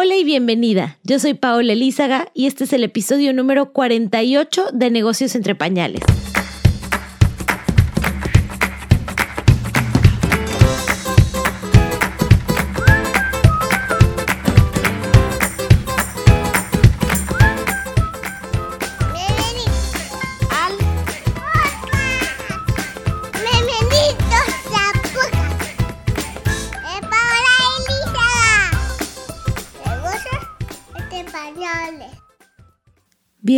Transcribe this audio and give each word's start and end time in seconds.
Hola 0.00 0.14
y 0.14 0.22
bienvenida. 0.22 0.96
Yo 1.02 1.18
soy 1.18 1.34
Paola 1.34 1.72
Elízaga 1.72 2.28
y 2.32 2.46
este 2.46 2.62
es 2.62 2.72
el 2.72 2.84
episodio 2.84 3.32
número 3.32 3.72
48 3.72 4.66
de 4.72 4.92
Negocios 4.92 5.34
entre 5.34 5.56
Pañales. 5.56 6.04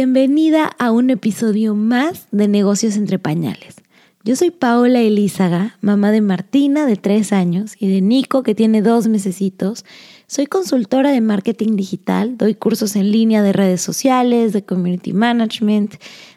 Bienvenida 0.02 0.64
a 0.78 0.92
un 0.92 1.10
episodio 1.10 1.74
más 1.74 2.26
de 2.30 2.48
Negocios 2.48 2.96
entre 2.96 3.18
Pañales. 3.18 3.76
Yo 4.24 4.34
soy 4.34 4.50
Paola 4.50 4.98
Elízaga, 4.98 5.76
mamá 5.82 6.10
de 6.10 6.22
Martina 6.22 6.86
de 6.86 6.96
tres 6.96 7.34
años 7.34 7.74
y 7.78 7.92
de 7.92 8.00
Nico 8.00 8.42
que 8.42 8.54
tiene 8.54 8.80
dos 8.80 9.08
mesecitos. 9.08 9.84
Soy 10.26 10.46
consultora 10.46 11.10
de 11.10 11.20
marketing 11.20 11.76
digital, 11.76 12.38
doy 12.38 12.54
cursos 12.54 12.96
en 12.96 13.12
línea 13.12 13.42
de 13.42 13.52
redes 13.52 13.82
sociales, 13.82 14.54
de 14.54 14.64
community 14.64 15.12
management, 15.12 15.96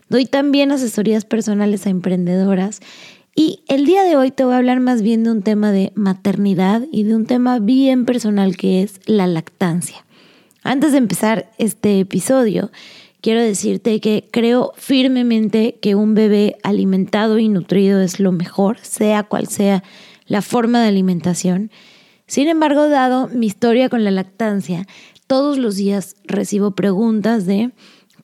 doy 0.09 0.25
también 0.25 0.73
asesorías 0.73 1.23
personales 1.23 1.88
a 1.88 1.89
emprendedoras 1.89 2.81
y 3.34 3.61
el 3.70 3.86
día 3.86 4.03
de 4.03 4.17
hoy 4.17 4.31
te 4.31 4.44
voy 4.44 4.55
a 4.55 4.58
hablar 4.58 4.81
más 4.81 5.02
bien 5.02 5.23
de 5.23 5.31
un 5.31 5.41
tema 5.41 5.72
de 5.72 5.94
maternidad 5.95 6.81
y 6.91 7.03
de 7.03 7.16
un 7.16 7.25
tema 7.27 7.59
bien 7.59 8.03
personal 8.03 8.58
que 8.58 8.84
es 8.84 9.00
la 9.05 9.25
lactancia. 9.25 10.03
Antes 10.64 10.94
de 10.94 10.98
empezar 10.98 11.52
este 11.58 12.00
episodio, 12.00 12.72
quiero 13.23 13.41
decirte 13.41 14.02
que 14.02 14.28
creo 14.31 14.73
firmemente 14.75 15.80
que 15.81 15.95
un 15.95 16.14
bebé 16.14 16.58
alimentado 16.61 17.39
y 17.39 17.48
nutrido 17.48 18.02
es 18.02 18.20
lo 18.20 18.34
mejor, 18.34 18.78
sea 18.81 19.23
cual 19.23 19.48
sea 19.48 19.81
la 20.28 20.42
forma 20.42 20.81
de 20.81 20.89
alimentación. 20.89 21.72
Sin 22.28 22.50
embargo, 22.50 22.89
dado 22.89 23.30
mi 23.30 23.45
historia 23.45 23.88
con 23.88 24.03
la 24.03 24.11
lactancia, 24.11 24.86
todos 25.25 25.58
los 25.58 25.78
días 25.78 26.17
recibo 26.25 26.72
preguntas 26.72 27.45
de 27.45 27.72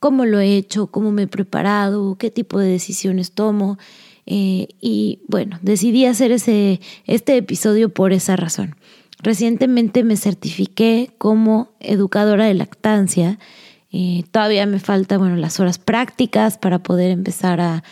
cómo 0.02 0.26
lo 0.26 0.40
he 0.40 0.58
hecho, 0.58 0.88
cómo 0.88 1.14
me 1.14 1.24
he 1.24 1.28
preparado, 1.28 2.18
qué 2.18 2.30
tipo 2.30 2.60
de 2.60 2.68
decisiones 2.68 3.32
tomo. 3.32 3.78
Eh, 4.26 4.68
y 4.82 5.22
bueno, 5.30 5.60
decidí 5.62 6.06
hacer 6.06 6.34
ese, 6.34 6.82
este 7.06 7.38
episodio 7.38 7.88
por 7.88 8.12
esa 8.12 8.36
razón. 8.36 8.76
Recientemente 9.22 10.04
me 10.04 10.18
certifiqué 10.18 11.12
como 11.18 11.72
educadora 11.80 12.46
de 12.46 12.54
lactancia 12.54 13.40
todavía 14.32 14.66
me 14.66 14.80
faltan 14.80 15.20
bueno, 15.20 15.36
las 15.36 15.60
horas 15.60 15.78
prácticas 15.78 16.58
para 16.58 16.80
poder 16.80 17.12
empezar 17.12 17.60
a, 17.62 17.84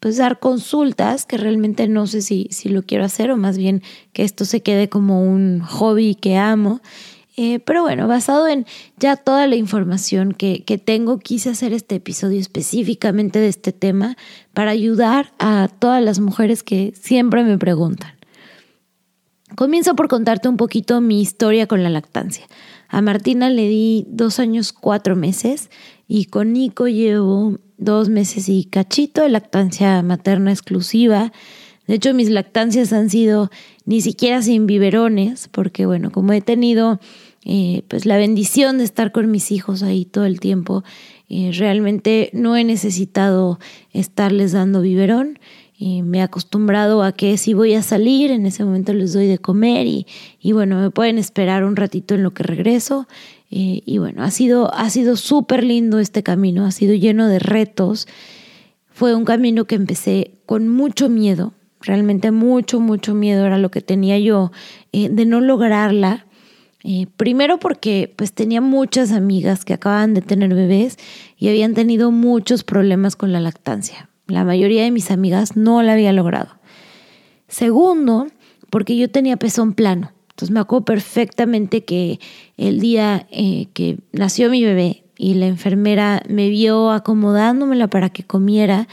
pues, 0.00 0.16
dar 0.18 0.38
consultas, 0.38 1.24
que 1.24 1.38
realmente 1.38 1.88
no 1.88 2.06
sé 2.06 2.22
si, 2.22 2.48
si 2.50 2.68
lo 2.68 2.82
quiero 2.82 3.04
hacer 3.04 3.30
o 3.30 3.36
más 3.36 3.56
bien 3.56 3.82
que 4.12 4.24
esto 4.24 4.44
se 4.44 4.62
quede 4.62 4.88
como 4.88 5.22
un 5.22 5.60
hobby 5.60 6.14
que 6.14 6.36
amo. 6.36 6.80
Eh, 7.38 7.60
pero 7.60 7.80
bueno, 7.80 8.06
basado 8.08 8.46
en 8.46 8.66
ya 8.98 9.16
toda 9.16 9.46
la 9.46 9.56
información 9.56 10.32
que, 10.32 10.64
que, 10.64 10.76
tengo, 10.76 11.18
quise 11.18 11.48
hacer 11.48 11.72
este 11.72 11.94
episodio 11.94 12.38
específicamente 12.38 13.38
de 13.38 13.48
este 13.48 13.72
tema 13.72 14.16
para 14.52 14.70
ayudar 14.72 15.32
a 15.38 15.68
todas 15.78 16.02
las 16.02 16.20
mujeres 16.20 16.62
que 16.62 16.92
siempre 16.94 17.42
me 17.42 17.56
preguntan. 17.56 18.12
Comienzo 19.56 19.94
por 19.94 20.08
contarte 20.08 20.48
un 20.48 20.56
poquito 20.56 21.00
mi 21.00 21.20
historia 21.20 21.66
con 21.66 21.82
la 21.82 21.90
lactancia. 21.90 22.46
A 22.92 23.00
Martina 23.00 23.48
le 23.48 23.68
di 23.68 24.04
dos 24.06 24.38
años, 24.38 24.74
cuatro 24.74 25.16
meses 25.16 25.70
y 26.06 26.26
con 26.26 26.52
Nico 26.52 26.88
llevo 26.88 27.58
dos 27.78 28.10
meses 28.10 28.50
y 28.50 28.64
cachito 28.64 29.22
de 29.22 29.30
lactancia 29.30 30.02
materna 30.02 30.52
exclusiva. 30.52 31.32
De 31.86 31.94
hecho, 31.94 32.12
mis 32.12 32.28
lactancias 32.28 32.92
han 32.92 33.08
sido 33.08 33.50
ni 33.86 34.02
siquiera 34.02 34.42
sin 34.42 34.66
biberones, 34.66 35.48
porque 35.48 35.86
bueno, 35.86 36.10
como 36.12 36.34
he 36.34 36.42
tenido 36.42 37.00
eh, 37.46 37.82
pues 37.88 38.04
la 38.04 38.18
bendición 38.18 38.76
de 38.76 38.84
estar 38.84 39.10
con 39.10 39.30
mis 39.30 39.52
hijos 39.52 39.82
ahí 39.82 40.04
todo 40.04 40.26
el 40.26 40.38
tiempo, 40.38 40.84
eh, 41.30 41.50
realmente 41.54 42.28
no 42.34 42.58
he 42.58 42.64
necesitado 42.64 43.58
estarles 43.94 44.52
dando 44.52 44.82
biberón 44.82 45.38
me 46.04 46.18
he 46.18 46.22
acostumbrado 46.22 47.02
a 47.02 47.12
que 47.12 47.36
si 47.36 47.54
voy 47.54 47.74
a 47.74 47.82
salir, 47.82 48.30
en 48.30 48.46
ese 48.46 48.64
momento 48.64 48.92
les 48.92 49.12
doy 49.12 49.26
de 49.26 49.38
comer 49.38 49.86
y, 49.86 50.06
y 50.40 50.52
bueno, 50.52 50.80
me 50.80 50.90
pueden 50.90 51.18
esperar 51.18 51.64
un 51.64 51.76
ratito 51.76 52.14
en 52.14 52.22
lo 52.22 52.32
que 52.32 52.42
regreso. 52.42 53.06
Eh, 53.54 53.82
y 53.84 53.98
bueno, 53.98 54.22
ha 54.22 54.30
sido, 54.30 54.72
ha 54.74 54.88
sido 54.88 55.14
súper 55.14 55.62
lindo 55.62 55.98
este 55.98 56.22
camino, 56.22 56.64
ha 56.64 56.70
sido 56.70 56.94
lleno 56.94 57.28
de 57.28 57.38
retos. 57.38 58.08
Fue 58.88 59.14
un 59.14 59.26
camino 59.26 59.66
que 59.66 59.74
empecé 59.74 60.32
con 60.46 60.68
mucho 60.68 61.10
miedo, 61.10 61.52
realmente 61.82 62.30
mucho, 62.30 62.80
mucho 62.80 63.14
miedo 63.14 63.44
era 63.44 63.58
lo 63.58 63.70
que 63.70 63.82
tenía 63.82 64.18
yo 64.18 64.52
eh, 64.92 65.10
de 65.10 65.26
no 65.26 65.42
lograrla. 65.42 66.24
Eh, 66.82 67.06
primero 67.18 67.58
porque 67.58 68.12
pues 68.16 68.32
tenía 68.32 68.62
muchas 68.62 69.12
amigas 69.12 69.66
que 69.66 69.74
acaban 69.74 70.14
de 70.14 70.22
tener 70.22 70.54
bebés 70.54 70.96
y 71.36 71.48
habían 71.48 71.74
tenido 71.74 72.10
muchos 72.10 72.64
problemas 72.64 73.16
con 73.16 73.32
la 73.32 73.40
lactancia. 73.40 74.08
La 74.32 74.44
mayoría 74.44 74.84
de 74.84 74.90
mis 74.90 75.10
amigas 75.10 75.56
no 75.56 75.82
la 75.82 75.92
había 75.92 76.12
logrado. 76.12 76.58
Segundo, 77.48 78.28
porque 78.70 78.96
yo 78.96 79.10
tenía 79.10 79.36
pezón 79.36 79.74
plano. 79.74 80.12
Entonces 80.30 80.50
me 80.50 80.60
acuerdo 80.60 80.86
perfectamente 80.86 81.84
que 81.84 82.18
el 82.56 82.80
día 82.80 83.26
eh, 83.30 83.66
que 83.74 83.98
nació 84.12 84.48
mi 84.48 84.64
bebé 84.64 85.04
y 85.18 85.34
la 85.34 85.46
enfermera 85.46 86.22
me 86.28 86.48
vio 86.48 86.90
acomodándomela 86.90 87.88
para 87.88 88.08
que 88.08 88.24
comiera, 88.24 88.88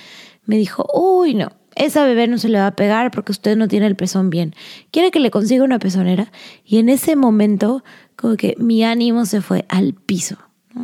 me 0.45 0.57
dijo, 0.57 0.85
uy, 0.93 1.35
no, 1.35 1.53
esa 1.75 2.03
bebé 2.03 2.27
no 2.27 2.37
se 2.37 2.49
le 2.49 2.59
va 2.59 2.67
a 2.67 2.75
pegar 2.75 3.09
porque 3.09 3.31
usted 3.31 3.55
no 3.55 3.69
tiene 3.69 3.87
el 3.87 3.95
pezón 3.95 4.29
bien. 4.29 4.53
¿Quiere 4.91 5.11
que 5.11 5.21
le 5.21 5.31
consiga 5.31 5.63
una 5.63 5.79
pezonera? 5.79 6.31
Y 6.65 6.79
en 6.79 6.89
ese 6.89 7.15
momento, 7.15 7.85
como 8.17 8.35
que 8.35 8.55
mi 8.57 8.83
ánimo 8.83 9.25
se 9.25 9.39
fue 9.39 9.65
al 9.69 9.93
piso. 9.93 10.37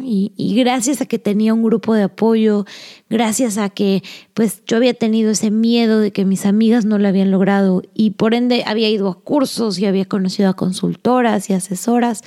Y, 0.04 0.32
gracias 0.56 1.02
a 1.02 1.06
que 1.06 1.20
tenía 1.20 1.54
un 1.54 1.64
grupo 1.64 1.94
de 1.94 2.04
apoyo, 2.04 2.66
gracias 3.10 3.58
a 3.58 3.70
que 3.70 4.04
pues 4.34 4.64
yo 4.66 4.78
había 4.78 4.94
tenido 4.94 5.32
ese 5.32 5.52
miedo 5.52 6.00
de 6.00 6.12
que 6.12 6.26
mis 6.26 6.46
amigas 6.46 6.86
no 6.86 6.98
lo 6.98 7.08
habían 7.08 7.32
logrado 7.32 7.82
y 7.94 8.12
por 8.12 8.34
ende 8.34 8.64
había 8.66 8.90
ido 8.90 9.10
a 9.10 9.20
cursos 9.20 9.80
y 9.80 9.86
había 9.86 10.06
conocido 10.06 10.50
a 10.50 10.56
consultoras 10.56 11.50
y 11.50 11.54
asesoras, 11.54 12.24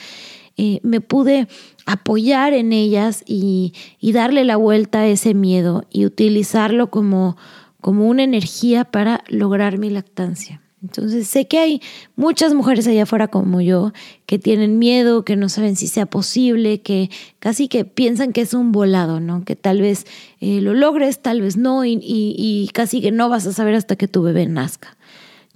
eh, 0.56 0.80
me 0.82 1.00
pude 1.00 1.48
apoyar 1.86 2.52
en 2.52 2.72
ellas 2.72 3.22
y, 3.26 3.72
y, 4.00 4.12
darle 4.12 4.44
la 4.44 4.56
vuelta 4.56 5.00
a 5.00 5.06
ese 5.06 5.34
miedo 5.34 5.84
y 5.90 6.04
utilizarlo 6.04 6.90
como, 6.90 7.36
como 7.80 8.08
una 8.08 8.24
energía 8.24 8.84
para 8.84 9.22
lograr 9.28 9.78
mi 9.78 9.88
lactancia. 9.88 10.60
Entonces 10.82 11.26
sé 11.26 11.48
que 11.48 11.58
hay 11.58 11.82
muchas 12.14 12.54
mujeres 12.54 12.86
allá 12.86 13.02
afuera 13.02 13.28
como 13.28 13.60
yo 13.60 13.92
que 14.26 14.38
tienen 14.38 14.78
miedo, 14.78 15.24
que 15.24 15.34
no 15.34 15.48
saben 15.48 15.74
si 15.74 15.88
sea 15.88 16.06
posible, 16.06 16.82
que 16.82 17.10
casi 17.40 17.66
que 17.66 17.84
piensan 17.84 18.32
que 18.32 18.42
es 18.42 18.54
un 18.54 18.70
volado, 18.70 19.18
¿no? 19.18 19.44
Que 19.44 19.56
tal 19.56 19.80
vez 19.80 20.06
eh, 20.40 20.60
lo 20.60 20.74
logres, 20.74 21.20
tal 21.20 21.40
vez 21.40 21.56
no, 21.56 21.84
y, 21.84 22.70
casi 22.72 23.00
que 23.00 23.10
no 23.10 23.28
vas 23.28 23.46
a 23.46 23.52
saber 23.52 23.74
hasta 23.74 23.96
que 23.96 24.06
tu 24.06 24.22
bebé 24.22 24.46
nazca. 24.46 24.96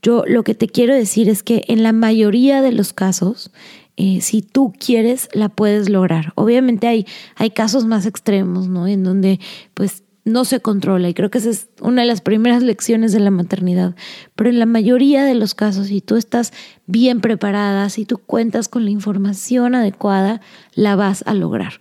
Yo 0.02 0.24
lo 0.26 0.42
que 0.42 0.54
te 0.54 0.66
quiero 0.66 0.94
decir 0.94 1.28
es 1.28 1.44
que 1.44 1.64
en 1.68 1.84
la 1.84 1.92
mayoría 1.92 2.60
de 2.60 2.72
los 2.72 2.92
casos, 2.92 3.52
eh, 3.96 4.20
si 4.20 4.42
tú 4.42 4.72
quieres, 4.76 5.28
la 5.32 5.48
puedes 5.48 5.88
lograr. 5.88 6.32
Obviamente 6.34 6.88
hay, 6.88 7.06
hay 7.36 7.50
casos 7.50 7.84
más 7.84 8.06
extremos, 8.06 8.66
¿no? 8.66 8.88
En 8.88 9.04
donde 9.04 9.38
pues 9.74 10.02
no 10.24 10.44
se 10.44 10.60
controla 10.60 11.08
y 11.08 11.14
creo 11.14 11.30
que 11.30 11.38
esa 11.38 11.50
es 11.50 11.68
una 11.80 12.02
de 12.02 12.08
las 12.08 12.20
primeras 12.20 12.62
lecciones 12.62 13.12
de 13.12 13.20
la 13.20 13.30
maternidad. 13.30 13.94
Pero 14.34 14.50
en 14.50 14.58
la 14.58 14.66
mayoría 14.66 15.24
de 15.24 15.34
los 15.34 15.54
casos, 15.54 15.88
si 15.88 16.00
tú 16.00 16.16
estás 16.16 16.52
bien 16.86 17.20
preparada, 17.20 17.88
si 17.88 18.04
tú 18.04 18.18
cuentas 18.18 18.68
con 18.68 18.84
la 18.84 18.90
información 18.90 19.74
adecuada, 19.74 20.40
la 20.74 20.96
vas 20.96 21.24
a 21.26 21.34
lograr. 21.34 21.74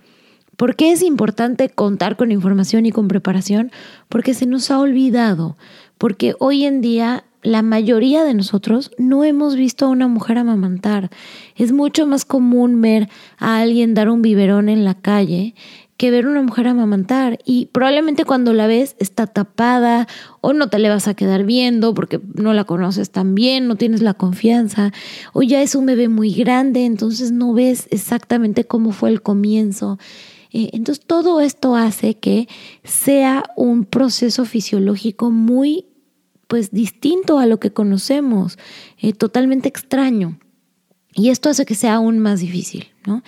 ¿Por 0.58 0.76
qué 0.76 0.92
es 0.92 1.02
importante 1.02 1.70
contar 1.70 2.18
con 2.18 2.32
información 2.32 2.86
y 2.86 2.92
con 2.92 3.08
preparación? 3.08 3.72
Porque 4.10 4.34
se 4.34 4.46
nos 4.46 4.70
ha 4.70 4.80
olvidado, 4.80 5.58
porque 5.98 6.36
hoy 6.40 6.66
en 6.66 6.82
día 6.82 7.24
la 7.44 7.64
mayoría 7.64 8.24
de 8.24 8.34
nosotros 8.34 8.92
no 8.98 9.24
hemos 9.24 9.56
visto 9.56 9.86
a 9.86 9.90
una 9.90 10.08
mujer 10.08 10.38
amamantar. 10.38 11.10
Es 11.56 11.72
mucho 11.72 12.06
más 12.06 12.26
común 12.26 12.82
ver 12.82 13.10
a 13.40 13.60
alguien 13.60 13.94
dar 13.94 14.10
un 14.10 14.22
biberón 14.22 14.70
en 14.70 14.86
la 14.86 14.94
calle 14.94 15.56
que 16.02 16.10
ver 16.10 16.26
una 16.26 16.42
mujer 16.42 16.68
amamantar 16.68 17.38
y 17.46 17.68
probablemente 17.68 18.26
cuando 18.26 18.54
la 18.54 18.66
ves 18.66 18.96
está 18.98 19.28
tapada 19.28 20.08
o 20.42 20.52
no 20.52 20.68
te 20.68 20.80
le 20.80 20.90
vas 20.90 21.08
a 21.08 21.14
quedar 21.14 21.44
viendo 21.44 21.94
porque 21.94 22.20
no 22.34 22.56
la 22.56 22.64
conoces 22.64 23.12
tan 23.12 23.36
bien, 23.36 23.68
no 23.68 23.76
tienes 23.76 24.02
la 24.02 24.16
confianza 24.16 24.92
o 25.32 25.44
ya 25.44 25.62
es 25.62 25.76
un 25.76 25.86
bebé 25.86 26.10
muy 26.10 26.34
grande, 26.34 26.86
entonces 26.86 27.32
no 27.32 27.54
ves 27.54 27.88
exactamente 27.92 28.66
cómo 28.66 28.94
fue 28.94 29.12
el 29.12 29.22
comienzo. 29.22 30.00
Eh, 30.52 30.72
entonces 30.74 31.06
todo 31.06 31.40
esto 31.40 31.76
hace 31.76 32.16
que 32.16 32.48
sea 32.84 33.44
un 33.56 33.86
proceso 33.86 34.44
fisiológico 34.46 35.30
muy 35.30 35.86
pues 36.48 36.72
distinto 36.72 37.38
a 37.38 37.46
lo 37.46 37.60
que 37.60 37.74
conocemos, 37.74 38.58
eh, 39.00 39.14
totalmente 39.14 39.70
extraño. 39.70 40.40
Y 41.14 41.30
esto 41.30 41.50
hace 41.50 41.66
que 41.66 41.76
sea 41.76 41.96
aún 41.96 42.20
más 42.20 42.40
difícil, 42.40 42.88
¿no? 43.06 43.24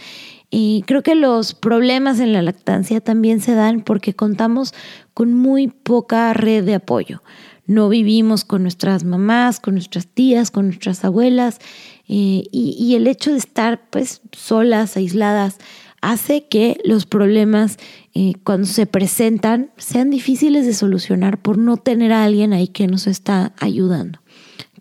Y 0.55 0.83
creo 0.85 1.01
que 1.01 1.15
los 1.15 1.55
problemas 1.55 2.19
en 2.19 2.31
la 2.31 2.43
lactancia 2.43 3.01
también 3.01 3.41
se 3.41 3.55
dan 3.55 3.81
porque 3.81 4.13
contamos 4.13 4.73
con 5.15 5.33
muy 5.33 5.67
poca 5.67 6.31
red 6.33 6.63
de 6.63 6.75
apoyo. 6.75 7.23
No 7.65 7.89
vivimos 7.89 8.45
con 8.45 8.61
nuestras 8.61 9.03
mamás, 9.03 9.59
con 9.59 9.73
nuestras 9.73 10.05
tías, 10.05 10.51
con 10.51 10.67
nuestras 10.67 11.03
abuelas 11.05 11.59
eh, 12.07 12.43
y, 12.51 12.93
el 12.95 13.07
hecho 13.07 13.31
de 13.31 13.37
estar 13.37 13.89
pues 13.89 14.21
solas, 14.31 14.95
aisladas, 14.95 15.57
hace 16.01 16.45
que 16.45 16.77
los 16.83 17.05
problemas 17.05 17.77
eh, 18.13 18.33
cuando 18.43 18.67
se 18.67 18.85
presentan 18.85 19.71
sean 19.77 20.09
difíciles 20.09 20.65
de 20.65 20.73
solucionar 20.73 21.41
por 21.41 21.57
no 21.57 21.77
tener 21.77 22.11
a 22.11 22.25
alguien 22.25 22.53
ahí 22.53 22.67
que 22.67 22.87
nos 22.87 23.07
está 23.07 23.53
ayudando. 23.57 24.19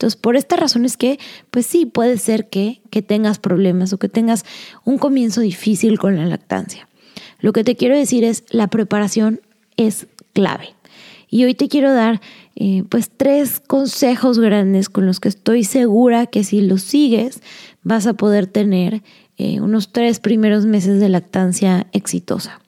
Entonces, 0.03 0.21
por 0.21 0.35
esta 0.35 0.57
razón 0.57 0.85
es 0.85 0.97
que, 0.97 1.21
pues 1.53 1.65
sí, 1.65 1.87
puede 1.87 2.19
ser 2.19 2.49
que, 2.49 2.81
que 2.91 3.03
tengas 3.03 3.39
problemas 3.39 3.93
o 3.93 3.99
que 3.99 4.09
tengas 4.09 4.45
un 4.85 4.99
comienzo 4.99 5.43
difícil 5.43 6.01
con 6.01 6.17
la 6.17 6.27
lactancia. 6.27 6.89
Lo 7.39 7.53
que 7.53 7.63
te 7.63 7.77
quiero 7.77 7.97
decir 7.97 8.25
es, 8.25 8.43
la 8.51 8.67
preparación 8.67 9.41
es 9.77 10.09
clave. 10.33 10.71
Y 11.29 11.45
hoy 11.45 11.55
te 11.55 11.69
quiero 11.69 11.95
dar 11.95 12.21
eh, 12.57 12.83
pues 12.89 13.13
tres 13.17 13.61
consejos 13.61 14.41
grandes 14.41 14.89
con 14.89 15.07
los 15.07 15.21
que 15.21 15.29
estoy 15.29 15.63
segura 15.63 16.27
que 16.27 16.43
si 16.43 16.63
los 16.63 16.83
sigues 16.83 17.41
vas 17.85 18.09
a 18.09 18.15
poder 18.15 18.49
tener 18.49 19.05
eh, 19.37 19.61
unos 19.61 19.93
tres 19.93 20.19
primeros 20.19 20.67
meses 20.67 20.99
de 20.99 21.11
lactancia 21.11 21.87
exitosa. 21.93 22.61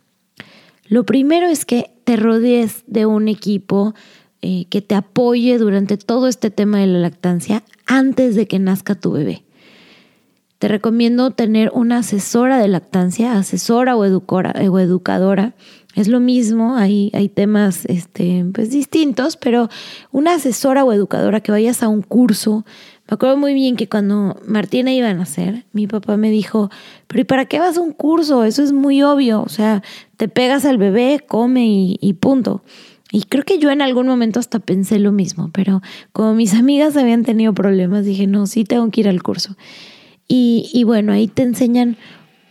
Lo 0.87 1.05
primero 1.05 1.49
es 1.49 1.65
que 1.65 1.91
te 2.05 2.15
rodees 2.15 2.85
de 2.87 3.07
un 3.07 3.27
equipo 3.27 3.93
eh, 4.47 4.67
que 4.69 4.83
te 4.83 4.95
apoye 4.95 5.57
durante 5.57 5.97
todo 5.97 6.29
este 6.29 6.51
tema 6.51 6.79
de 6.79 6.87
la 6.87 6.99
lactancia 6.99 7.65
antes 7.87 8.35
de 8.35 8.47
que 8.47 8.59
nazca 8.59 8.95
tu 8.95 9.13
bebé. 9.13 9.43
Te 10.59 10.69
recomiendo 10.69 11.31
tener 11.31 11.71
una 11.73 12.01
asesora 12.01 12.59
de 12.59 12.69
lactancia, 12.69 13.39
asesora 13.39 13.97
o, 13.97 14.01
o 14.01 14.79
educadora. 14.79 15.55
Es 15.95 16.09
lo 16.09 16.21
mismo, 16.21 16.77
hay, 16.77 17.11
hay 17.15 17.31
temas 17.31 17.87
este, 17.87 18.45
pues, 18.53 18.71
distintos, 18.71 19.39
pero 19.39 19.71
una 20.13 20.35
asesora 20.35 20.85
o 20.85 20.93
educadora 20.93 21.41
que 21.41 21.51
vayas 21.51 21.83
a 21.83 21.89
un 21.89 22.03
curso. 22.03 22.67
Me 23.09 23.15
acuerdo 23.15 23.39
muy 23.39 23.55
bien 23.55 23.77
que 23.77 23.89
cuando 23.89 24.39
Martina 24.47 24.93
iba 24.93 25.09
a 25.09 25.15
nacer, 25.15 25.65
mi 25.73 25.87
papá 25.87 26.19
me 26.19 26.29
dijo, 26.31 26.71
pero 27.07 27.23
¿y 27.23 27.25
para 27.25 27.47
qué 27.47 27.61
vas 27.61 27.79
a 27.79 27.81
un 27.81 27.93
curso? 27.93 28.45
Eso 28.45 28.63
es 28.63 28.73
muy 28.75 29.03
obvio. 29.03 29.41
O 29.41 29.49
sea, 29.49 29.83
te 30.19 30.29
pegas 30.29 30.67
al 30.67 30.77
bebé, 30.77 31.25
come 31.27 31.97
y 31.99 32.13
punto. 32.21 32.63
Y 33.15 33.23
creo 33.23 33.45
que 33.45 33.61
yo 33.61 33.71
en 33.71 33.81
algún 33.81 34.09
momento 34.09 34.41
hasta 34.41 34.59
pensé 34.59 34.99
lo 34.99 35.13
mismo, 35.13 35.49
pero 35.53 35.83
como 36.11 36.35
mis 36.35 36.53
amigas 36.53 36.97
habían 36.97 37.23
tenido 37.23 37.55
problemas, 37.55 38.05
dije, 38.05 38.27
no, 38.27 38.49
sí 38.49 38.65
tengo 38.65 38.91
que 38.91 39.03
ir 39.03 39.09
al 39.09 39.23
curso. 39.23 39.55
Y, 40.27 40.83
bueno, 40.85 41.13
ahí 41.13 41.29
te 41.29 41.43
enseñan 41.43 41.97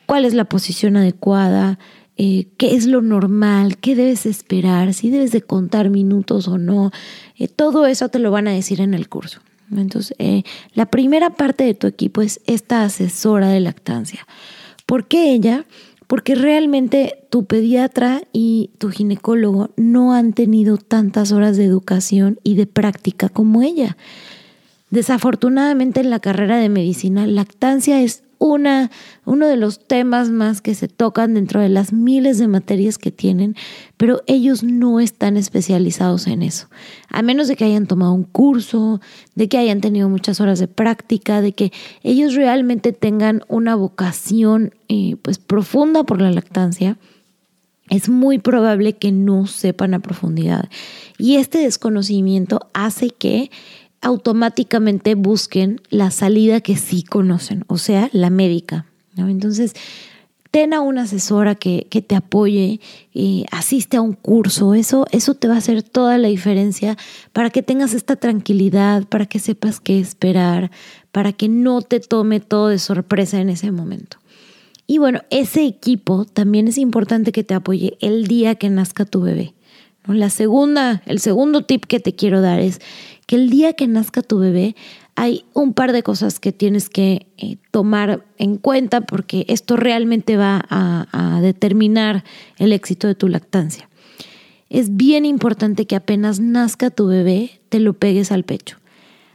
cuál 0.06 0.24
es 0.24 0.34
la 0.34 0.46
posición 0.46 0.96
adecuada, 0.96 1.80
eh, 2.16 2.48
qué 2.56 2.76
es 2.76 2.86
lo 2.86 3.02
normal, 3.02 3.76
qué 3.76 3.94
debes 3.94 4.26
esperar, 4.26 4.94
si 4.94 5.10
debes 5.10 5.34
de 5.34 5.42
contar 5.42 5.90
minutos 5.90 6.48
o 6.48 6.58
no. 6.58 6.92
Eh, 7.38 7.50
todo 7.50 7.86
eso 7.86 8.08
te 8.08 8.20
lo 8.20 8.32
van 8.32 8.48
a 8.48 8.54
decir 8.54 8.80
en 8.80 8.94
el 8.94 9.10
curso. 9.10 9.42
Entonces, 9.70 10.16
eh, 10.18 10.44
la 10.76 10.86
primera 10.86 11.32
parte 11.32 11.66
de 11.66 11.74
tu 11.74 11.88
equipo 11.88 12.22
es 12.22 12.40
esta 12.46 12.86
asesora 12.86 13.50
de 13.50 13.60
lactancia. 13.60 14.26
¿Por 14.86 15.10
qué 15.10 15.34
ella? 15.34 15.66
Porque 16.08 16.36
realmente 16.36 17.26
tu 17.30 17.46
pediatra 17.46 18.22
y 18.32 18.72
tu 18.78 18.90
ginecólogo 18.90 19.72
no 19.76 20.14
han 20.14 20.34
tenido 20.34 20.78
tantas 20.78 21.32
horas 21.32 21.58
de 21.58 21.66
educación 21.66 22.40
y 22.44 22.56
de 22.56 22.66
práctica 22.66 23.30
como 23.30 23.62
ella. 23.62 23.98
Desafortunadamente 24.90 26.02
en 26.02 26.10
la 26.10 26.20
carrera 26.20 26.58
de 26.58 26.70
medicina, 26.70 27.26
lactancia 27.26 28.02
es 28.02 28.24
una, 28.44 28.92
uno 29.24 29.48
de 29.48 29.56
los 29.56 29.88
temas 29.88 30.30
más 30.30 30.60
que 30.62 30.76
se 30.76 30.90
tocan 30.90 31.34
dentro 31.34 31.62
de 31.62 31.70
las 31.70 31.94
miles 31.94 32.38
de 32.40 32.50
materias 32.50 32.98
que 32.98 33.10
tienen, 33.10 33.56
pero 33.96 34.22
ellos 34.28 34.64
no 34.64 35.00
están 35.00 35.38
especializados 35.38 36.28
en 36.28 36.42
eso. 36.42 36.68
A 37.08 37.22
menos 37.22 37.48
de 37.48 37.56
que 37.56 37.64
hayan 37.64 37.88
tomado 37.88 38.12
un 38.12 38.26
curso, 38.26 39.00
de 39.36 39.48
que 39.48 39.58
hayan 39.58 39.80
tenido 39.80 40.10
muchas 40.10 40.42
horas 40.42 40.60
de 40.60 40.68
práctica, 40.68 41.42
de 41.42 41.54
que 41.54 41.72
ellos 42.04 42.36
realmente 42.36 42.92
tengan 42.92 43.44
una 43.48 43.76
vocación 43.76 44.74
eh, 44.90 45.16
pues 45.22 45.38
profunda 45.40 46.04
por 46.04 46.22
la 46.22 46.30
lactancia 46.30 46.98
es 47.90 48.10
muy 48.10 48.40
probable 48.40 48.94
que 48.94 49.12
no 49.12 49.46
sepan 49.46 49.94
a 49.94 50.00
profundidad. 50.00 50.70
Y 51.18 51.36
este 51.36 51.60
desconocimiento 51.60 52.68
hace 52.74 53.10
que 53.10 53.52
automáticamente 54.04 55.16
busquen 55.16 55.82
la 55.90 56.12
salida 56.12 56.62
que 56.62 56.76
sí 56.78 57.04
conocen, 57.04 57.64
o 57.68 57.78
sea, 57.78 58.10
la 58.12 58.30
médica. 58.30 58.86
Entonces, 59.18 59.74
ten 60.52 60.74
a 60.74 60.82
una 60.82 61.04
asesora 61.04 61.56
que, 61.56 61.88
que 61.90 62.02
te 62.02 62.16
apoye, 62.16 62.80
y 63.12 63.46
asiste 63.52 63.98
a 63.98 64.02
un 64.02 64.14
curso, 64.14 64.76
eso, 64.76 65.08
eso 65.12 65.34
te 65.34 65.48
va 65.48 65.56
a 65.56 65.58
hacer 65.58 65.82
toda 65.82 66.18
la 66.18 66.28
diferencia 66.28 66.98
para 67.32 67.50
que 67.50 67.64
tengas 67.64 67.94
esta 67.94 68.16
tranquilidad, 68.16 69.08
para 69.08 69.26
que 69.26 69.40
sepas 69.40 69.80
qué 69.80 70.00
esperar, 70.00 70.70
para 71.12 71.34
que 71.34 71.48
no 71.48 71.82
te 71.82 72.00
tome 72.00 72.40
todo 72.40 72.68
de 72.68 72.80
sorpresa 72.80 73.40
en 73.40 73.50
ese 73.50 73.72
momento. 73.72 74.18
Y 74.86 74.98
bueno, 74.98 75.22
ese 75.30 75.66
equipo 75.66 76.26
también 76.26 76.68
es 76.68 76.78
importante 76.78 77.32
que 77.32 77.44
te 77.44 77.54
apoye 77.54 77.98
el 78.02 78.28
día 78.28 78.56
que 78.56 78.70
nazca 78.70 79.06
tu 79.06 79.22
bebé. 79.22 79.54
La 80.06 80.30
segunda, 80.30 81.02
el 81.06 81.20
segundo 81.20 81.64
tip 81.64 81.86
que 81.86 82.02
te 82.02 82.14
quiero 82.14 82.42
dar 82.42 82.60
es 82.60 82.82
que 83.26 83.36
el 83.36 83.50
día 83.50 83.74
que 83.74 83.88
nazca 83.88 84.22
tu 84.22 84.40
bebé 84.40 84.76
hay 85.16 85.46
un 85.54 85.74
par 85.74 85.92
de 85.92 86.04
cosas 86.04 86.40
que 86.40 86.52
tienes 86.52 86.90
que 86.90 87.28
eh, 87.38 87.58
tomar 87.72 88.26
en 88.38 88.58
cuenta 88.58 89.02
porque 89.02 89.46
esto 89.48 89.78
realmente 89.78 90.38
va 90.38 90.66
a, 90.70 91.40
determinar 91.42 92.24
el 92.58 92.72
éxito 92.72 93.08
de 93.08 93.16
tu 93.16 93.28
lactancia. 93.28 93.90
Es 94.70 94.96
bien 94.96 95.26
importante 95.26 95.86
que 95.86 95.96
apenas 95.96 96.40
nazca 96.40 96.90
tu 96.90 97.08
bebé 97.08 97.60
te 97.70 97.80
lo 97.80 97.94
pegues 97.94 98.32
al 98.32 98.44
pecho. 98.44 98.78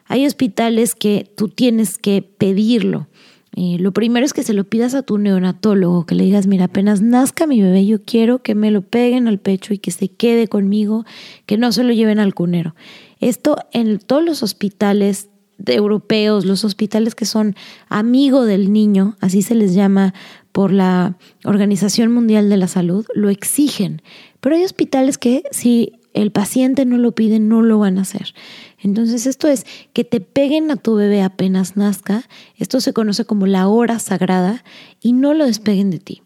Hay 0.06 0.24
hospitales 0.24 0.94
que 0.94 1.30
tú 1.36 1.48
tienes 1.48 1.98
que 1.98 2.22
pedirlo. 2.22 3.08
Eh, 3.54 3.76
lo 3.78 3.92
primero 3.92 4.24
es 4.24 4.32
que 4.32 4.42
se 4.42 4.54
lo 4.54 4.64
pidas 4.64 4.94
a 4.94 5.02
tu 5.02 5.18
neonatólogo, 5.18 6.06
que 6.06 6.14
le 6.14 6.24
digas, 6.24 6.46
mira, 6.46 6.66
apenas 6.66 7.02
nazca 7.02 7.46
mi 7.46 7.60
bebé, 7.60 7.84
yo 7.84 8.02
quiero 8.02 8.42
que 8.42 8.54
me 8.54 8.70
lo 8.70 8.82
peguen 8.82 9.28
al 9.28 9.38
pecho 9.38 9.74
y 9.74 9.78
que 9.78 9.90
se 9.90 10.08
quede 10.08 10.48
conmigo, 10.48 11.04
que 11.44 11.58
no 11.58 11.72
se 11.72 11.84
lo 11.84 11.92
lleven 11.92 12.20
al 12.20 12.34
cunero. 12.34 12.74
Esto 13.20 13.56
en 13.72 13.98
todos 13.98 14.24
los 14.24 14.42
hospitales 14.42 15.28
europeos, 15.66 16.44
los 16.44 16.64
hospitales 16.64 17.14
que 17.14 17.24
son 17.24 17.56
amigo 17.88 18.44
del 18.44 18.72
niño, 18.72 19.16
así 19.20 19.42
se 19.42 19.54
les 19.54 19.74
llama 19.74 20.14
por 20.52 20.72
la 20.72 21.16
Organización 21.44 22.12
Mundial 22.12 22.48
de 22.48 22.56
la 22.56 22.68
Salud, 22.68 23.04
lo 23.14 23.28
exigen. 23.28 24.02
Pero 24.40 24.56
hay 24.56 24.64
hospitales 24.64 25.18
que 25.18 25.42
si 25.50 25.98
el 26.14 26.32
paciente 26.32 26.84
no 26.84 26.98
lo 26.98 27.12
pide, 27.12 27.38
no 27.38 27.62
lo 27.62 27.78
van 27.78 27.98
a 27.98 28.02
hacer. 28.02 28.34
Entonces 28.80 29.26
esto 29.26 29.48
es 29.48 29.66
que 29.92 30.04
te 30.04 30.20
peguen 30.20 30.70
a 30.70 30.76
tu 30.76 30.94
bebé 30.94 31.22
apenas 31.22 31.76
nazca, 31.76 32.28
esto 32.56 32.80
se 32.80 32.92
conoce 32.92 33.24
como 33.24 33.46
la 33.46 33.68
hora 33.68 33.98
sagrada 33.98 34.64
y 35.00 35.12
no 35.12 35.34
lo 35.34 35.46
despeguen 35.46 35.90
de 35.90 35.98
ti. 35.98 36.22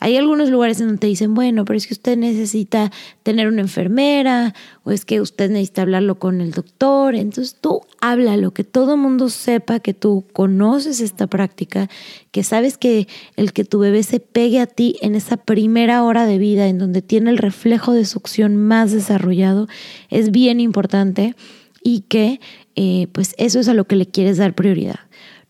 Hay 0.00 0.16
algunos 0.16 0.48
lugares 0.48 0.80
en 0.80 0.86
donde 0.86 1.00
te 1.00 1.06
dicen, 1.06 1.34
bueno, 1.34 1.64
pero 1.64 1.76
es 1.76 1.86
que 1.86 1.92
usted 1.92 2.16
necesita 2.16 2.90
tener 3.22 3.48
una 3.48 3.60
enfermera 3.60 4.54
o 4.82 4.90
es 4.90 5.04
que 5.04 5.20
usted 5.20 5.50
necesita 5.50 5.82
hablarlo 5.82 6.18
con 6.18 6.40
el 6.40 6.52
doctor. 6.52 7.14
Entonces 7.14 7.56
tú 7.60 7.82
háblalo, 8.00 8.50
que 8.52 8.64
todo 8.64 8.96
mundo 8.96 9.28
sepa 9.28 9.78
que 9.78 9.92
tú 9.92 10.24
conoces 10.32 11.00
esta 11.00 11.26
práctica, 11.26 11.88
que 12.30 12.42
sabes 12.42 12.78
que 12.78 13.08
el 13.36 13.52
que 13.52 13.64
tu 13.64 13.78
bebé 13.78 14.02
se 14.02 14.20
pegue 14.20 14.60
a 14.60 14.66
ti 14.66 14.96
en 15.02 15.14
esa 15.14 15.36
primera 15.36 16.02
hora 16.02 16.24
de 16.24 16.38
vida 16.38 16.66
en 16.66 16.78
donde 16.78 17.02
tiene 17.02 17.30
el 17.30 17.38
reflejo 17.38 17.92
de 17.92 18.06
succión 18.06 18.56
más 18.56 18.92
desarrollado 18.92 19.68
es 20.08 20.30
bien 20.30 20.60
importante 20.60 21.34
y 21.82 22.00
que 22.02 22.40
eh, 22.74 23.08
pues 23.12 23.34
eso 23.38 23.60
es 23.60 23.68
a 23.68 23.74
lo 23.74 23.84
que 23.84 23.96
le 23.96 24.06
quieres 24.06 24.38
dar 24.38 24.54
prioridad. 24.54 25.00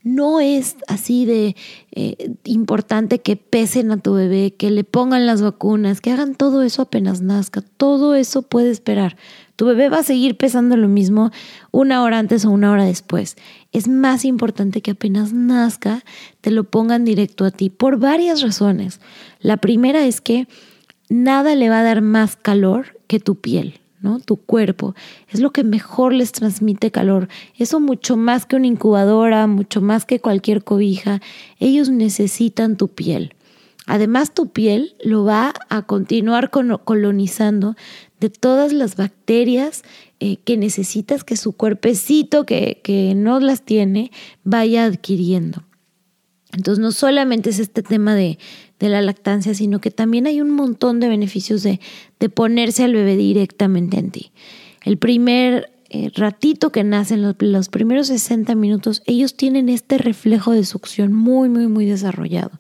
No 0.02 0.40
es 0.40 0.76
así 0.88 1.26
de 1.26 1.56
eh, 1.92 2.32
importante 2.44 3.20
que 3.20 3.36
pesen 3.36 3.90
a 3.90 3.98
tu 3.98 4.14
bebé, 4.14 4.54
que 4.54 4.70
le 4.70 4.82
pongan 4.82 5.26
las 5.26 5.42
vacunas, 5.42 6.00
que 6.00 6.10
hagan 6.10 6.34
todo 6.34 6.62
eso 6.62 6.82
apenas 6.82 7.20
nazca. 7.20 7.60
Todo 7.60 8.14
eso 8.14 8.40
puede 8.40 8.70
esperar. 8.70 9.16
Tu 9.56 9.66
bebé 9.66 9.90
va 9.90 9.98
a 9.98 10.02
seguir 10.02 10.38
pesando 10.38 10.78
lo 10.78 10.88
mismo 10.88 11.30
una 11.70 12.02
hora 12.02 12.18
antes 12.18 12.46
o 12.46 12.50
una 12.50 12.72
hora 12.72 12.86
después. 12.86 13.36
Es 13.72 13.88
más 13.88 14.24
importante 14.24 14.80
que 14.80 14.92
apenas 14.92 15.34
nazca 15.34 16.02
te 16.40 16.50
lo 16.50 16.64
pongan 16.64 17.04
directo 17.04 17.44
a 17.44 17.50
ti 17.50 17.68
por 17.68 17.98
varias 17.98 18.40
razones. 18.40 19.00
La 19.38 19.58
primera 19.58 20.06
es 20.06 20.22
que 20.22 20.48
nada 21.10 21.54
le 21.56 21.68
va 21.68 21.80
a 21.80 21.84
dar 21.84 22.00
más 22.00 22.36
calor 22.36 22.98
que 23.06 23.20
tu 23.20 23.34
piel. 23.34 23.79
Tu 24.24 24.36
cuerpo 24.36 24.94
es 25.28 25.40
lo 25.40 25.52
que 25.52 25.62
mejor 25.62 26.14
les 26.14 26.32
transmite 26.32 26.90
calor. 26.90 27.28
Eso 27.58 27.80
mucho 27.80 28.16
más 28.16 28.46
que 28.46 28.56
una 28.56 28.66
incubadora, 28.66 29.46
mucho 29.46 29.82
más 29.82 30.06
que 30.06 30.20
cualquier 30.20 30.64
cobija. 30.64 31.20
Ellos 31.58 31.90
necesitan 31.90 32.76
tu 32.76 32.88
piel. 32.88 33.34
Además, 33.86 34.32
tu 34.32 34.48
piel 34.48 34.94
lo 35.02 35.24
va 35.24 35.52
a 35.68 35.82
continuar 35.82 36.50
colonizando 36.50 37.76
de 38.20 38.30
todas 38.30 38.72
las 38.72 38.96
bacterias 38.96 39.82
eh, 40.20 40.36
que 40.36 40.56
necesitas 40.56 41.24
que 41.24 41.36
su 41.36 41.52
cuerpecito, 41.52 42.46
que, 42.46 42.80
que 42.84 43.14
no 43.14 43.40
las 43.40 43.62
tiene, 43.62 44.12
vaya 44.44 44.84
adquiriendo. 44.84 45.64
Entonces 46.52 46.80
no 46.80 46.92
solamente 46.92 47.50
es 47.50 47.58
este 47.58 47.82
tema 47.82 48.14
de, 48.14 48.38
la 48.78 49.02
lactancia, 49.02 49.52
sino 49.52 49.78
que 49.80 49.90
también 49.90 50.26
hay 50.26 50.40
un 50.40 50.50
montón 50.50 51.00
de 51.00 51.08
beneficios 51.08 51.62
de, 51.62 51.80
de 52.18 52.28
ponerse 52.30 52.82
al 52.82 52.94
bebé 52.94 53.14
directamente 53.14 53.98
en 53.98 54.10
ti. 54.10 54.32
El 54.82 54.96
primer 54.96 55.70
eh, 55.92 56.12
ratito 56.14 56.70
que 56.70 56.84
nacen, 56.84 57.20
los, 57.20 57.34
los, 57.40 57.68
primeros 57.68 58.06
60 58.06 58.54
minutos, 58.54 59.02
ellos 59.06 59.36
tienen 59.36 59.68
este 59.68 59.98
reflejo 59.98 60.52
de 60.52 60.64
succión 60.64 61.12
muy, 61.12 61.48
muy, 61.48 61.66
muy 61.66 61.84
desarrollado. 61.84 62.52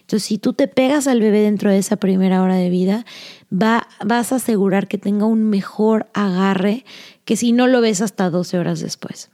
Entonces, 0.00 0.22
si 0.22 0.38
tú 0.38 0.54
te 0.54 0.68
pegas 0.68 1.06
al 1.06 1.20
bebé 1.20 1.40
dentro 1.40 1.70
de 1.70 1.76
esa 1.76 1.96
primera 1.96 2.42
hora 2.42 2.56
de 2.56 2.70
vida, 2.70 3.04
va, 3.52 3.86
vas 4.02 4.32
a 4.32 4.36
asegurar 4.36 4.88
que 4.88 4.96
tenga 4.96 5.26
un 5.26 5.50
mejor 5.50 6.08
agarre 6.14 6.86
que 7.26 7.36
si 7.36 7.52
no 7.52 7.66
lo 7.66 7.82
ves 7.82 8.00
hasta 8.00 8.30
12 8.30 8.58
horas 8.58 8.80
después. 8.80 9.28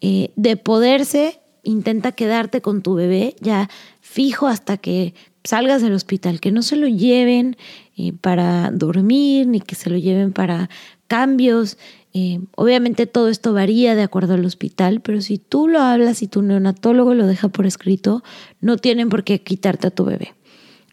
Eh, 0.00 0.32
de 0.34 0.56
poderse, 0.56 1.38
intenta 1.62 2.12
quedarte 2.12 2.60
con 2.60 2.82
tu 2.82 2.94
bebé 2.94 3.36
ya 3.40 3.68
fijo 4.00 4.46
hasta 4.46 4.76
que 4.76 5.14
salgas 5.44 5.82
del 5.82 5.94
hospital, 5.94 6.40
que 6.40 6.52
no 6.52 6.62
se 6.62 6.76
lo 6.76 6.86
lleven 6.88 7.56
eh, 7.96 8.12
para 8.12 8.70
dormir, 8.70 9.46
ni 9.46 9.60
que 9.60 9.74
se 9.74 9.90
lo 9.90 9.96
lleven 9.96 10.32
para 10.32 10.68
cambios. 11.06 11.78
Eh, 12.12 12.40
obviamente 12.56 13.06
todo 13.06 13.28
esto 13.28 13.52
varía 13.52 13.94
de 13.94 14.02
acuerdo 14.02 14.34
al 14.34 14.44
hospital, 14.44 15.00
pero 15.00 15.20
si 15.20 15.38
tú 15.38 15.68
lo 15.68 15.80
hablas 15.80 16.22
y 16.22 16.28
tu 16.28 16.42
neonatólogo 16.42 17.14
lo 17.14 17.26
deja 17.26 17.48
por 17.48 17.66
escrito, 17.66 18.22
no 18.60 18.76
tienen 18.76 19.08
por 19.08 19.24
qué 19.24 19.42
quitarte 19.42 19.88
a 19.88 19.90
tu 19.90 20.04
bebé. 20.04 20.34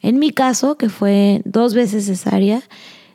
En 0.02 0.20
mi 0.20 0.32
caso, 0.32 0.78
que 0.78 0.90
fue 0.90 1.42
dos 1.44 1.74
veces 1.74 2.06
cesárea, 2.06 2.62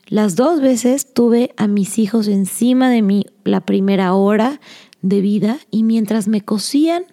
las 0.09 0.37
dos 0.37 0.61
veces 0.61 1.15
tuve 1.15 1.55
a 1.57 1.69
mis 1.69 1.99
hijos 1.99 2.29
encima 2.29 2.91
de 2.91 3.03
mí 3.03 3.25
la 3.45 3.61
primera 3.61 4.13
hora 4.15 4.61
de 5.03 5.21
vida 5.21 5.59
y 5.71 5.83
mientras 5.83 6.29
me 6.29 6.41
cosían 6.41 7.05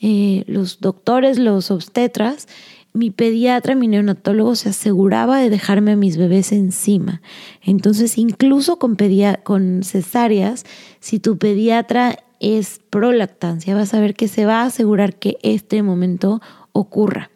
eh, 0.00 0.44
los 0.46 0.80
doctores, 0.80 1.38
los 1.38 1.70
obstetras, 1.70 2.46
mi 2.92 3.10
pediatra, 3.10 3.74
mi 3.74 3.88
neonatólogo 3.88 4.54
se 4.54 4.70
aseguraba 4.70 5.38
de 5.38 5.50
dejarme 5.50 5.92
a 5.92 5.96
mis 5.96 6.16
bebés 6.16 6.52
encima. 6.52 7.20
Entonces, 7.62 8.18
incluso 8.18 8.78
con, 8.78 8.96
con 9.42 9.82
cesáreas, 9.82 10.64
si 11.00 11.18
tu 11.18 11.38
pediatra 11.38 12.18
es 12.40 12.80
pro 12.90 13.12
lactancia, 13.12 13.74
vas 13.74 13.94
a 13.94 14.00
ver 14.00 14.14
que 14.14 14.28
se 14.28 14.46
va 14.46 14.62
a 14.62 14.66
asegurar 14.66 15.14
que 15.16 15.38
este 15.42 15.82
momento 15.82 16.40
ocurra. 16.72 17.30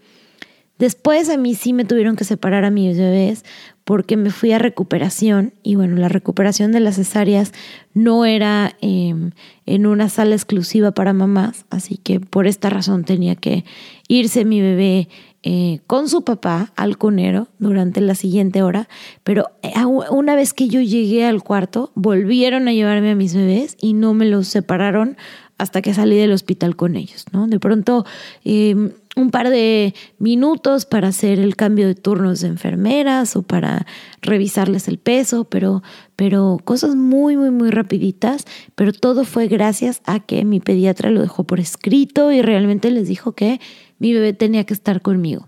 Después 0.82 1.28
a 1.28 1.36
mí 1.36 1.54
sí 1.54 1.72
me 1.72 1.84
tuvieron 1.84 2.16
que 2.16 2.24
separar 2.24 2.64
a 2.64 2.70
mis 2.72 2.98
bebés 2.98 3.44
porque 3.84 4.16
me 4.16 4.30
fui 4.30 4.50
a 4.50 4.58
recuperación 4.58 5.52
y 5.62 5.76
bueno, 5.76 5.94
la 5.94 6.08
recuperación 6.08 6.72
de 6.72 6.80
las 6.80 6.96
cesáreas 6.96 7.52
no 7.94 8.24
era 8.24 8.74
em, 8.80 9.30
en 9.64 9.86
una 9.86 10.08
sala 10.08 10.34
exclusiva 10.34 10.90
para 10.90 11.12
mamás, 11.12 11.66
así 11.70 11.98
que 11.98 12.18
por 12.18 12.48
esta 12.48 12.68
razón 12.68 13.04
tenía 13.04 13.36
que 13.36 13.64
irse 14.08 14.44
mi 14.44 14.60
bebé 14.60 15.08
eh, 15.44 15.78
con 15.86 16.08
su 16.08 16.24
papá 16.24 16.72
al 16.74 16.98
conero 16.98 17.46
durante 17.60 18.00
la 18.00 18.16
siguiente 18.16 18.64
hora, 18.64 18.88
pero 19.22 19.50
eh, 19.62 19.72
una 20.10 20.34
vez 20.34 20.52
que 20.52 20.66
yo 20.66 20.80
llegué 20.80 21.26
al 21.26 21.44
cuarto, 21.44 21.92
volvieron 21.94 22.66
a 22.66 22.72
llevarme 22.72 23.12
a 23.12 23.14
mis 23.14 23.36
bebés 23.36 23.76
y 23.80 23.92
no 23.92 24.14
me 24.14 24.24
los 24.24 24.48
separaron 24.48 25.16
hasta 25.58 25.80
que 25.80 25.94
salí 25.94 26.16
del 26.16 26.32
hospital 26.32 26.74
con 26.74 26.96
ellos, 26.96 27.26
¿no? 27.30 27.46
De 27.46 27.60
pronto, 27.60 28.04
em, 28.44 28.90
un 29.14 29.30
par 29.30 29.50
de 29.50 29.94
minutos 30.18 30.86
para 30.86 31.08
hacer 31.08 31.38
el 31.38 31.54
cambio 31.54 31.86
de 31.86 31.94
turnos 31.94 32.40
de 32.40 32.48
enfermeras 32.48 33.36
o 33.36 33.42
para 33.42 33.86
revisarles 34.22 34.88
el 34.88 34.98
peso, 34.98 35.44
pero, 35.44 35.82
pero 36.16 36.58
cosas 36.64 36.96
muy, 36.96 37.36
muy, 37.36 37.50
muy 37.50 37.70
rapiditas, 37.70 38.46
pero 38.74 38.92
todo 38.92 39.24
fue 39.24 39.48
gracias 39.48 40.00
a 40.06 40.20
que 40.20 40.44
mi 40.44 40.60
pediatra 40.60 41.10
lo 41.10 41.20
dejó 41.20 41.44
por 41.44 41.60
escrito 41.60 42.32
y 42.32 42.40
realmente 42.40 42.90
les 42.90 43.06
dijo 43.06 43.32
que 43.32 43.60
mi 43.98 44.14
bebé 44.14 44.32
tenía 44.32 44.64
que 44.64 44.74
estar 44.74 45.02
conmigo. 45.02 45.46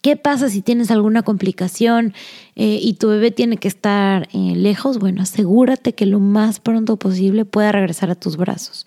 ¿Qué 0.00 0.16
pasa 0.16 0.48
si 0.48 0.62
tienes 0.62 0.90
alguna 0.92 1.22
complicación 1.22 2.14
eh, 2.54 2.78
y 2.80 2.94
tu 2.94 3.08
bebé 3.08 3.32
tiene 3.32 3.56
que 3.56 3.66
estar 3.66 4.28
eh, 4.32 4.54
lejos? 4.54 4.98
Bueno, 4.98 5.22
asegúrate 5.22 5.94
que 5.94 6.06
lo 6.06 6.20
más 6.20 6.60
pronto 6.60 6.96
posible 6.96 7.44
pueda 7.44 7.72
regresar 7.72 8.10
a 8.10 8.14
tus 8.14 8.36
brazos. 8.36 8.86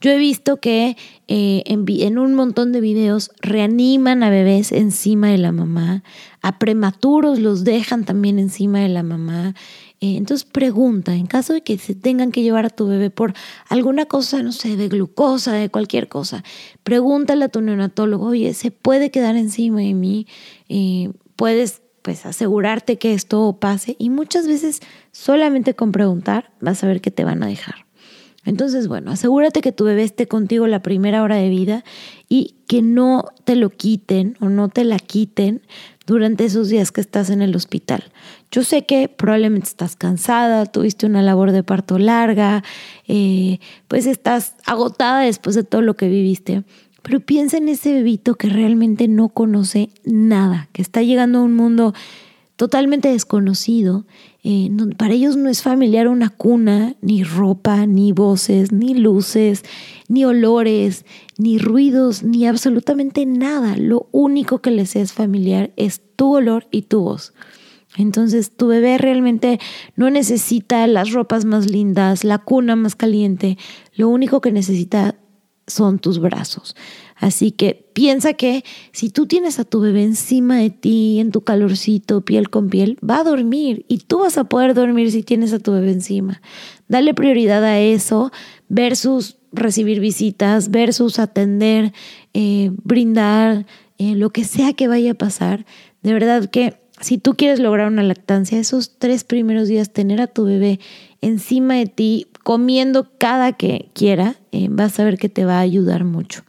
Yo 0.00 0.12
he 0.12 0.16
visto 0.16 0.58
que 0.58 0.96
eh, 1.26 1.62
en, 1.66 2.18
un 2.18 2.34
montón 2.34 2.70
de 2.70 2.80
videos 2.80 3.32
reaniman 3.40 4.22
a 4.22 4.30
bebés 4.30 4.70
encima 4.70 5.28
de 5.28 5.38
la 5.38 5.50
mamá, 5.50 6.04
a 6.40 6.60
prematuros 6.60 7.40
los 7.40 7.64
dejan 7.64 8.04
también 8.04 8.38
encima 8.38 8.78
de 8.78 8.88
la 8.88 9.02
mamá. 9.02 9.56
Eh, 10.00 10.16
entonces 10.16 10.44
pregunta, 10.44 11.14
en 11.16 11.26
caso 11.26 11.52
de 11.52 11.62
que 11.62 11.78
se 11.78 11.96
tengan 11.96 12.30
que 12.30 12.42
llevar 12.42 12.64
a 12.64 12.70
tu 12.70 12.86
bebé 12.86 13.10
por 13.10 13.34
alguna 13.68 14.06
cosa, 14.06 14.40
no 14.40 14.52
sé, 14.52 14.76
de 14.76 14.88
glucosa, 14.88 15.54
de 15.54 15.68
cualquier 15.68 16.08
cosa, 16.08 16.44
pregúntale 16.84 17.46
a 17.46 17.48
tu 17.48 17.60
neonatólogo, 17.60 18.26
oye, 18.26 18.54
¿se 18.54 18.70
puede 18.70 19.10
quedar 19.10 19.34
encima 19.34 19.80
de 19.80 19.94
mí? 19.94 20.28
Eh, 20.68 21.10
¿Puedes 21.34 21.82
pues 22.02 22.24
asegurarte 22.24 22.98
que 22.98 23.14
esto 23.14 23.58
pase? 23.60 23.96
Y 23.98 24.10
muchas 24.10 24.46
veces 24.46 24.80
solamente 25.10 25.74
con 25.74 25.90
preguntar 25.90 26.52
vas 26.60 26.84
a 26.84 26.86
ver 26.86 27.00
que 27.00 27.10
te 27.10 27.24
van 27.24 27.42
a 27.42 27.48
dejar. 27.48 27.87
Entonces, 28.48 28.88
bueno, 28.88 29.10
asegúrate 29.10 29.60
que 29.60 29.72
tu 29.72 29.84
bebé 29.84 30.04
esté 30.04 30.26
contigo 30.26 30.66
la 30.66 30.80
primera 30.80 31.22
hora 31.22 31.36
de 31.36 31.50
vida 31.50 31.84
y 32.30 32.54
que 32.66 32.80
no 32.80 33.26
te 33.44 33.56
lo 33.56 33.68
quiten 33.68 34.38
o 34.40 34.48
no 34.48 34.70
te 34.70 34.84
la 34.84 34.98
quiten 34.98 35.60
durante 36.06 36.46
esos 36.46 36.70
días 36.70 36.90
que 36.90 37.02
estás 37.02 37.28
en 37.28 37.42
el 37.42 37.54
hospital. 37.54 38.04
Yo 38.50 38.64
sé 38.64 38.86
que 38.86 39.10
probablemente 39.10 39.68
estás 39.68 39.96
cansada, 39.96 40.64
tuviste 40.64 41.04
una 41.04 41.20
labor 41.20 41.52
de 41.52 41.62
parto 41.62 41.98
larga, 41.98 42.64
eh, 43.06 43.58
pues 43.86 44.06
estás 44.06 44.54
agotada 44.64 45.20
después 45.20 45.54
de 45.54 45.64
todo 45.64 45.82
lo 45.82 45.94
que 45.98 46.08
viviste, 46.08 46.62
pero 47.02 47.20
piensa 47.20 47.58
en 47.58 47.68
ese 47.68 47.92
bebito 47.92 48.36
que 48.36 48.48
realmente 48.48 49.08
no 49.08 49.28
conoce 49.28 49.90
nada, 50.06 50.70
que 50.72 50.80
está 50.80 51.02
llegando 51.02 51.40
a 51.40 51.42
un 51.42 51.52
mundo 51.52 51.92
totalmente 52.58 53.08
desconocido. 53.08 54.04
Eh, 54.42 54.68
para 54.96 55.14
ellos 55.14 55.36
no 55.36 55.48
es 55.48 55.62
familiar 55.62 56.08
una 56.08 56.28
cuna, 56.28 56.96
ni 57.00 57.22
ropa, 57.22 57.86
ni 57.86 58.10
voces, 58.10 58.72
ni 58.72 58.94
luces, 58.94 59.62
ni 60.08 60.24
olores, 60.24 61.06
ni 61.38 61.58
ruidos, 61.58 62.24
ni 62.24 62.48
absolutamente 62.48 63.24
nada. 63.26 63.76
Lo 63.76 64.08
único 64.10 64.58
que 64.58 64.72
les 64.72 64.96
es 64.96 65.12
familiar 65.12 65.70
es 65.76 66.02
tu 66.16 66.34
olor 66.34 66.66
y 66.72 66.82
tu 66.82 67.02
voz. 67.02 67.32
Entonces 67.96 68.50
tu 68.50 68.66
bebé 68.66 68.98
realmente 68.98 69.60
no 69.94 70.10
necesita 70.10 70.84
las 70.88 71.12
ropas 71.12 71.44
más 71.44 71.70
lindas, 71.70 72.24
la 72.24 72.38
cuna 72.38 72.74
más 72.74 72.96
caliente, 72.96 73.56
lo 73.94 74.08
único 74.08 74.40
que 74.40 74.50
necesita 74.50 75.14
son 75.68 75.98
tus 75.98 76.18
brazos. 76.18 76.74
Así 77.14 77.50
que 77.50 77.88
piensa 77.92 78.34
que 78.34 78.64
si 78.92 79.10
tú 79.10 79.26
tienes 79.26 79.58
a 79.58 79.64
tu 79.64 79.80
bebé 79.80 80.04
encima 80.04 80.58
de 80.58 80.70
ti, 80.70 81.18
en 81.18 81.32
tu 81.32 81.42
calorcito, 81.42 82.20
piel 82.20 82.48
con 82.48 82.68
piel, 82.68 82.98
va 83.08 83.20
a 83.20 83.24
dormir 83.24 83.84
y 83.88 83.98
tú 83.98 84.20
vas 84.20 84.38
a 84.38 84.44
poder 84.44 84.74
dormir 84.74 85.10
si 85.10 85.22
tienes 85.22 85.52
a 85.52 85.58
tu 85.58 85.72
bebé 85.72 85.92
encima. 85.92 86.40
Dale 86.86 87.14
prioridad 87.14 87.64
a 87.64 87.78
eso 87.80 88.30
versus 88.68 89.36
recibir 89.52 90.00
visitas, 90.00 90.70
versus 90.70 91.18
atender, 91.18 91.92
eh, 92.34 92.70
brindar, 92.84 93.66
eh, 93.98 94.14
lo 94.14 94.30
que 94.30 94.44
sea 94.44 94.72
que 94.74 94.88
vaya 94.88 95.12
a 95.12 95.14
pasar. 95.14 95.66
De 96.02 96.12
verdad 96.12 96.48
que 96.48 96.76
si 97.00 97.18
tú 97.18 97.34
quieres 97.34 97.58
lograr 97.58 97.88
una 97.88 98.02
lactancia, 98.02 98.58
esos 98.58 98.98
tres 98.98 99.24
primeros 99.24 99.68
días, 99.68 99.92
tener 99.92 100.20
a 100.20 100.26
tu 100.26 100.44
bebé 100.44 100.80
encima 101.20 101.74
de 101.74 101.86
ti, 101.86 102.26
comiendo 102.48 103.10
cada 103.18 103.52
que 103.52 103.90
quiera, 103.92 104.36
eh, 104.52 104.68
vas 104.70 104.98
a 104.98 105.04
ver 105.04 105.18
que 105.18 105.28
te 105.28 105.44
va 105.44 105.58
a 105.58 105.60
ayudar 105.60 106.04
mucho. 106.04 106.44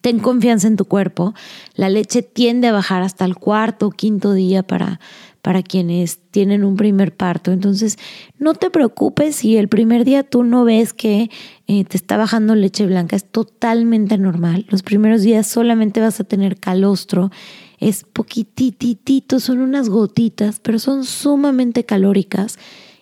Ten 0.00 0.20
confianza 0.20 0.68
en 0.68 0.76
tu 0.76 0.84
cuerpo. 0.84 1.34
La 1.74 1.88
leche 1.88 2.22
tiende 2.22 2.68
a 2.68 2.72
bajar 2.72 3.02
hasta 3.02 3.24
el 3.24 3.34
cuarto 3.34 3.88
o 3.88 3.90
quinto 3.90 4.32
día 4.32 4.62
para, 4.62 5.00
para 5.42 5.64
quienes 5.64 6.20
tienen 6.30 6.62
un 6.62 6.76
primer 6.76 7.16
parto. 7.16 7.50
Entonces, 7.50 7.98
no 8.38 8.54
te 8.54 8.70
preocupes 8.70 9.34
si 9.34 9.56
el 9.56 9.66
primer 9.66 10.04
día 10.04 10.22
tú 10.22 10.44
no 10.44 10.62
ves 10.62 10.92
que 10.92 11.32
eh, 11.66 11.82
te 11.82 11.96
está 11.96 12.16
bajando 12.16 12.54
leche 12.54 12.86
blanca. 12.86 13.16
Es 13.16 13.24
totalmente 13.24 14.18
normal. 14.18 14.66
Los 14.68 14.84
primeros 14.84 15.22
días 15.22 15.48
solamente 15.48 16.00
vas 16.00 16.20
a 16.20 16.24
tener 16.24 16.58
calostro. 16.58 17.32
Es 17.80 18.04
poquititito, 18.04 19.40
son 19.40 19.62
unas 19.62 19.88
gotitas, 19.88 20.60
pero 20.60 20.78
son 20.78 21.02
sumamente 21.02 21.82
calóricas 21.82 22.56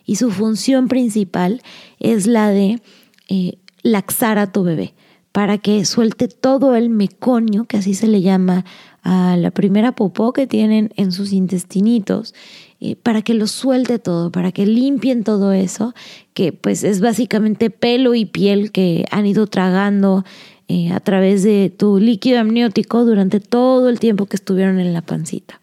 y 0.05 0.15
su 0.15 0.31
función 0.31 0.87
principal 0.87 1.61
es 1.99 2.27
la 2.27 2.49
de 2.49 2.81
eh, 3.29 3.57
laxar 3.83 4.37
a 4.39 4.51
tu 4.51 4.63
bebé 4.63 4.93
para 5.31 5.57
que 5.57 5.85
suelte 5.85 6.27
todo 6.27 6.75
el 6.75 6.89
meconio, 6.89 7.63
que 7.65 7.77
así 7.77 7.93
se 7.93 8.07
le 8.07 8.21
llama 8.21 8.65
a 9.03 9.37
la 9.37 9.51
primera 9.51 9.93
popó 9.93 10.33
que 10.33 10.45
tienen 10.45 10.91
en 10.97 11.11
sus 11.11 11.31
intestinitos, 11.31 12.35
eh, 12.79 12.95
para 12.95 13.21
que 13.21 13.33
lo 13.33 13.47
suelte 13.47 13.99
todo, 13.99 14.31
para 14.31 14.51
que 14.51 14.65
limpien 14.65 15.23
todo 15.23 15.53
eso, 15.53 15.93
que 16.33 16.51
pues 16.51 16.83
es 16.83 16.99
básicamente 16.99 17.69
pelo 17.69 18.13
y 18.13 18.25
piel 18.25 18.71
que 18.71 19.05
han 19.11 19.25
ido 19.25 19.47
tragando 19.47 20.25
eh, 20.67 20.91
a 20.91 20.99
través 20.99 21.43
de 21.43 21.73
tu 21.75 21.99
líquido 21.99 22.39
amniótico 22.39 23.05
durante 23.05 23.39
todo 23.39 23.89
el 23.89 23.99
tiempo 23.99 24.25
que 24.25 24.35
estuvieron 24.35 24.79
en 24.79 24.93
la 24.93 25.01
pancita. 25.01 25.61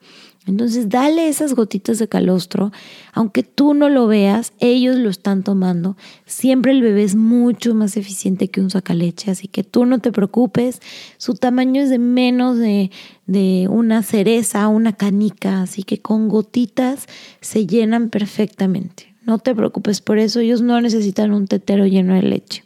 Entonces, 0.48 0.88
dale 0.88 1.28
esas 1.28 1.54
gotitas 1.54 1.98
de 1.98 2.08
calostro, 2.08 2.72
aunque 3.12 3.42
tú 3.42 3.74
no 3.74 3.88
lo 3.88 4.06
veas, 4.06 4.52
ellos 4.58 4.96
lo 4.96 5.10
están 5.10 5.42
tomando. 5.42 5.96
Siempre 6.24 6.72
el 6.72 6.80
bebé 6.80 7.04
es 7.04 7.16
mucho 7.16 7.74
más 7.74 7.96
eficiente 7.98 8.48
que 8.48 8.60
un 8.62 8.70
sacaleche, 8.70 9.30
así 9.30 9.46
que 9.46 9.62
tú 9.62 9.84
no 9.84 9.98
te 9.98 10.10
preocupes. 10.10 10.80
Su 11.18 11.34
tamaño 11.34 11.82
es 11.82 11.90
de 11.90 11.98
menos 11.98 12.56
de, 12.56 12.90
de 13.26 13.68
una 13.70 14.02
cereza, 14.02 14.66
una 14.68 14.94
canica, 14.94 15.62
así 15.62 15.82
que 15.82 16.00
con 16.00 16.28
gotitas 16.28 17.06
se 17.42 17.66
llenan 17.66 18.08
perfectamente. 18.08 19.14
No 19.26 19.38
te 19.38 19.54
preocupes 19.54 20.00
por 20.00 20.18
eso, 20.18 20.40
ellos 20.40 20.62
no 20.62 20.80
necesitan 20.80 21.32
un 21.32 21.46
tetero 21.46 21.86
lleno 21.86 22.14
de 22.14 22.22
leche. 22.22 22.64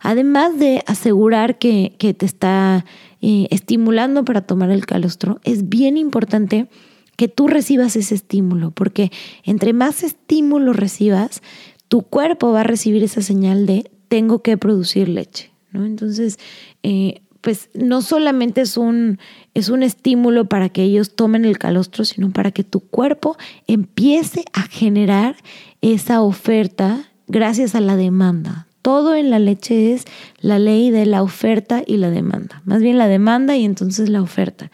Además 0.00 0.58
de 0.58 0.84
asegurar 0.86 1.56
que, 1.58 1.94
que 1.98 2.12
te 2.12 2.26
está 2.26 2.84
eh, 3.22 3.48
estimulando 3.50 4.24
para 4.24 4.42
tomar 4.42 4.70
el 4.70 4.86
calostro, 4.86 5.40
es 5.44 5.68
bien 5.68 5.96
importante 5.96 6.68
que 7.16 7.28
tú 7.28 7.48
recibas 7.48 7.96
ese 7.96 8.14
estímulo, 8.14 8.70
porque 8.70 9.10
entre 9.44 9.72
más 9.72 10.02
estímulo 10.02 10.72
recibas, 10.72 11.42
tu 11.88 12.02
cuerpo 12.02 12.52
va 12.52 12.60
a 12.60 12.64
recibir 12.64 13.02
esa 13.02 13.22
señal 13.22 13.66
de 13.66 13.90
tengo 14.08 14.42
que 14.42 14.56
producir 14.56 15.08
leche. 15.08 15.50
¿no? 15.72 15.86
Entonces, 15.86 16.38
eh, 16.82 17.22
pues 17.40 17.70
no 17.74 18.02
solamente 18.02 18.60
es 18.60 18.76
un, 18.76 19.18
es 19.54 19.68
un 19.68 19.82
estímulo 19.82 20.46
para 20.46 20.68
que 20.68 20.82
ellos 20.82 21.14
tomen 21.14 21.44
el 21.44 21.58
calostro, 21.58 22.04
sino 22.04 22.30
para 22.32 22.50
que 22.50 22.64
tu 22.64 22.80
cuerpo 22.80 23.36
empiece 23.66 24.44
a 24.52 24.62
generar 24.62 25.36
esa 25.80 26.22
oferta 26.22 27.08
gracias 27.28 27.74
a 27.74 27.80
la 27.80 27.96
demanda. 27.96 28.65
Todo 28.86 29.16
en 29.16 29.30
la 29.30 29.40
leche 29.40 29.94
es 29.94 30.04
la 30.38 30.60
ley 30.60 30.92
de 30.92 31.06
la 31.06 31.24
oferta 31.24 31.82
y 31.84 31.96
la 31.96 32.08
demanda. 32.08 32.62
Más 32.66 32.82
bien 32.82 32.98
la 32.98 33.08
demanda 33.08 33.56
y 33.56 33.64
entonces 33.64 34.08
la 34.08 34.22
oferta. 34.22 34.70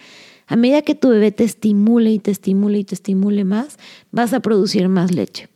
A 0.47 0.55
medida 0.55 0.83
que 0.83 0.95
tu 0.95 1.09
bebé 1.09 1.33
te 1.33 1.45
estimule 1.45 2.11
y 2.11 2.19
te 2.19 2.31
estimule 2.31 2.81
y 2.81 2.85
te 2.85 2.95
estimule 2.95 3.45
más, 3.45 3.79
vas 4.11 4.35
a 4.35 4.41
producir 4.41 4.87
más 4.91 5.13
leche. 5.13 5.49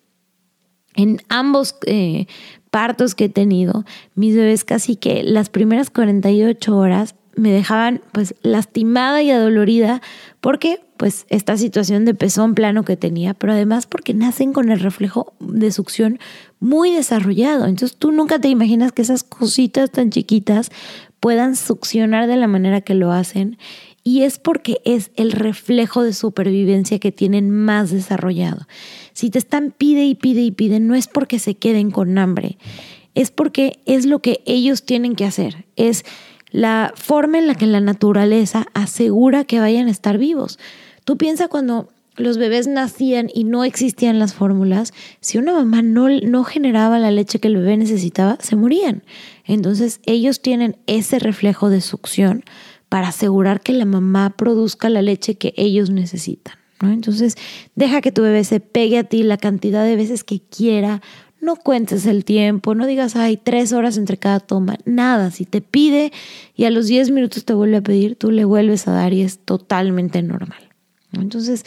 En 0.94 1.20
ambos 1.28 1.76
eh, 1.84 2.28
partos 2.70 3.14
que 3.14 3.26
he 3.26 3.28
tenido, 3.28 3.84
mis 4.14 4.34
bebés 4.34 4.64
casi 4.64 4.96
que 4.96 5.22
las 5.22 5.50
primeras 5.50 5.90
48 5.90 6.74
horas 6.74 7.14
me 7.36 7.52
dejaban 7.52 8.00
pues 8.12 8.34
lastimada 8.42 9.22
y 9.22 9.30
adolorida 9.30 10.02
porque 10.40 10.80
pues 10.96 11.26
esta 11.28 11.56
situación 11.56 12.04
de 12.04 12.14
pezón 12.14 12.54
plano 12.54 12.84
que 12.84 12.96
tenía, 12.96 13.34
pero 13.34 13.52
además 13.52 13.86
porque 13.86 14.14
nacen 14.14 14.52
con 14.52 14.70
el 14.70 14.80
reflejo 14.80 15.34
de 15.38 15.70
succión 15.70 16.18
muy 16.58 16.90
desarrollado. 16.90 17.66
Entonces 17.66 17.96
tú 17.98 18.10
nunca 18.10 18.38
te 18.38 18.48
imaginas 18.48 18.92
que 18.92 19.02
esas 19.02 19.22
cositas 19.22 19.90
tan 19.90 20.10
chiquitas 20.10 20.70
puedan 21.20 21.56
succionar 21.56 22.26
de 22.26 22.36
la 22.36 22.46
manera 22.46 22.80
que 22.80 22.94
lo 22.94 23.12
hacen 23.12 23.58
y 24.02 24.22
es 24.22 24.38
porque 24.38 24.80
es 24.84 25.10
el 25.16 25.32
reflejo 25.32 26.02
de 26.02 26.12
supervivencia 26.12 26.98
que 27.00 27.12
tienen 27.12 27.50
más 27.50 27.90
desarrollado. 27.90 28.66
Si 29.12 29.30
te 29.30 29.38
están 29.38 29.74
pide 29.76 30.04
y 30.04 30.14
pide 30.14 30.42
y 30.42 30.52
pide, 30.52 30.78
no 30.78 30.94
es 30.94 31.08
porque 31.08 31.38
se 31.40 31.56
queden 31.56 31.90
con 31.90 32.16
hambre, 32.16 32.56
es 33.16 33.30
porque 33.30 33.80
es 33.84 34.06
lo 34.06 34.20
que 34.20 34.42
ellos 34.46 34.84
tienen 34.84 35.16
que 35.16 35.24
hacer. 35.24 35.66
Es 35.74 36.04
la 36.50 36.92
forma 36.96 37.38
en 37.38 37.46
la 37.46 37.54
que 37.54 37.66
la 37.66 37.80
naturaleza 37.80 38.66
asegura 38.74 39.44
que 39.44 39.60
vayan 39.60 39.88
a 39.88 39.90
estar 39.90 40.18
vivos. 40.18 40.58
Tú 41.04 41.16
piensas 41.16 41.48
cuando 41.48 41.88
los 42.16 42.38
bebés 42.38 42.66
nacían 42.66 43.28
y 43.32 43.44
no 43.44 43.64
existían 43.64 44.18
las 44.18 44.34
fórmulas, 44.34 44.92
si 45.20 45.38
una 45.38 45.52
mamá 45.52 45.82
no, 45.82 46.08
no 46.08 46.44
generaba 46.44 46.98
la 46.98 47.10
leche 47.10 47.38
que 47.38 47.48
el 47.48 47.56
bebé 47.56 47.76
necesitaba, 47.76 48.38
se 48.40 48.56
morían. 48.56 49.02
Entonces 49.44 50.00
ellos 50.06 50.40
tienen 50.40 50.76
ese 50.86 51.18
reflejo 51.18 51.68
de 51.68 51.80
succión 51.80 52.44
para 52.88 53.08
asegurar 53.08 53.60
que 53.60 53.72
la 53.72 53.84
mamá 53.84 54.34
produzca 54.36 54.88
la 54.88 55.02
leche 55.02 55.36
que 55.36 55.52
ellos 55.56 55.90
necesitan. 55.90 56.54
¿no? 56.80 56.92
Entonces, 56.92 57.36
deja 57.74 58.00
que 58.00 58.12
tu 58.12 58.22
bebé 58.22 58.44
se 58.44 58.60
pegue 58.60 58.98
a 58.98 59.04
ti 59.04 59.22
la 59.22 59.38
cantidad 59.38 59.84
de 59.84 59.96
veces 59.96 60.24
que 60.24 60.40
quiera, 60.40 61.02
no 61.40 61.56
cuentes 61.56 62.06
el 62.06 62.24
tiempo, 62.24 62.74
no 62.74 62.86
digas, 62.86 63.16
hay 63.16 63.36
tres 63.36 63.72
horas 63.72 63.96
entre 63.98 64.16
cada 64.16 64.40
toma, 64.40 64.78
nada, 64.84 65.30
si 65.30 65.44
te 65.44 65.60
pide 65.60 66.12
y 66.54 66.64
a 66.64 66.70
los 66.70 66.86
diez 66.86 67.10
minutos 67.10 67.44
te 67.44 67.54
vuelve 67.54 67.76
a 67.76 67.82
pedir, 67.82 68.16
tú 68.16 68.30
le 68.30 68.44
vuelves 68.44 68.88
a 68.88 68.92
dar 68.92 69.12
y 69.12 69.22
es 69.22 69.38
totalmente 69.38 70.22
normal. 70.22 70.70
Entonces, 71.12 71.64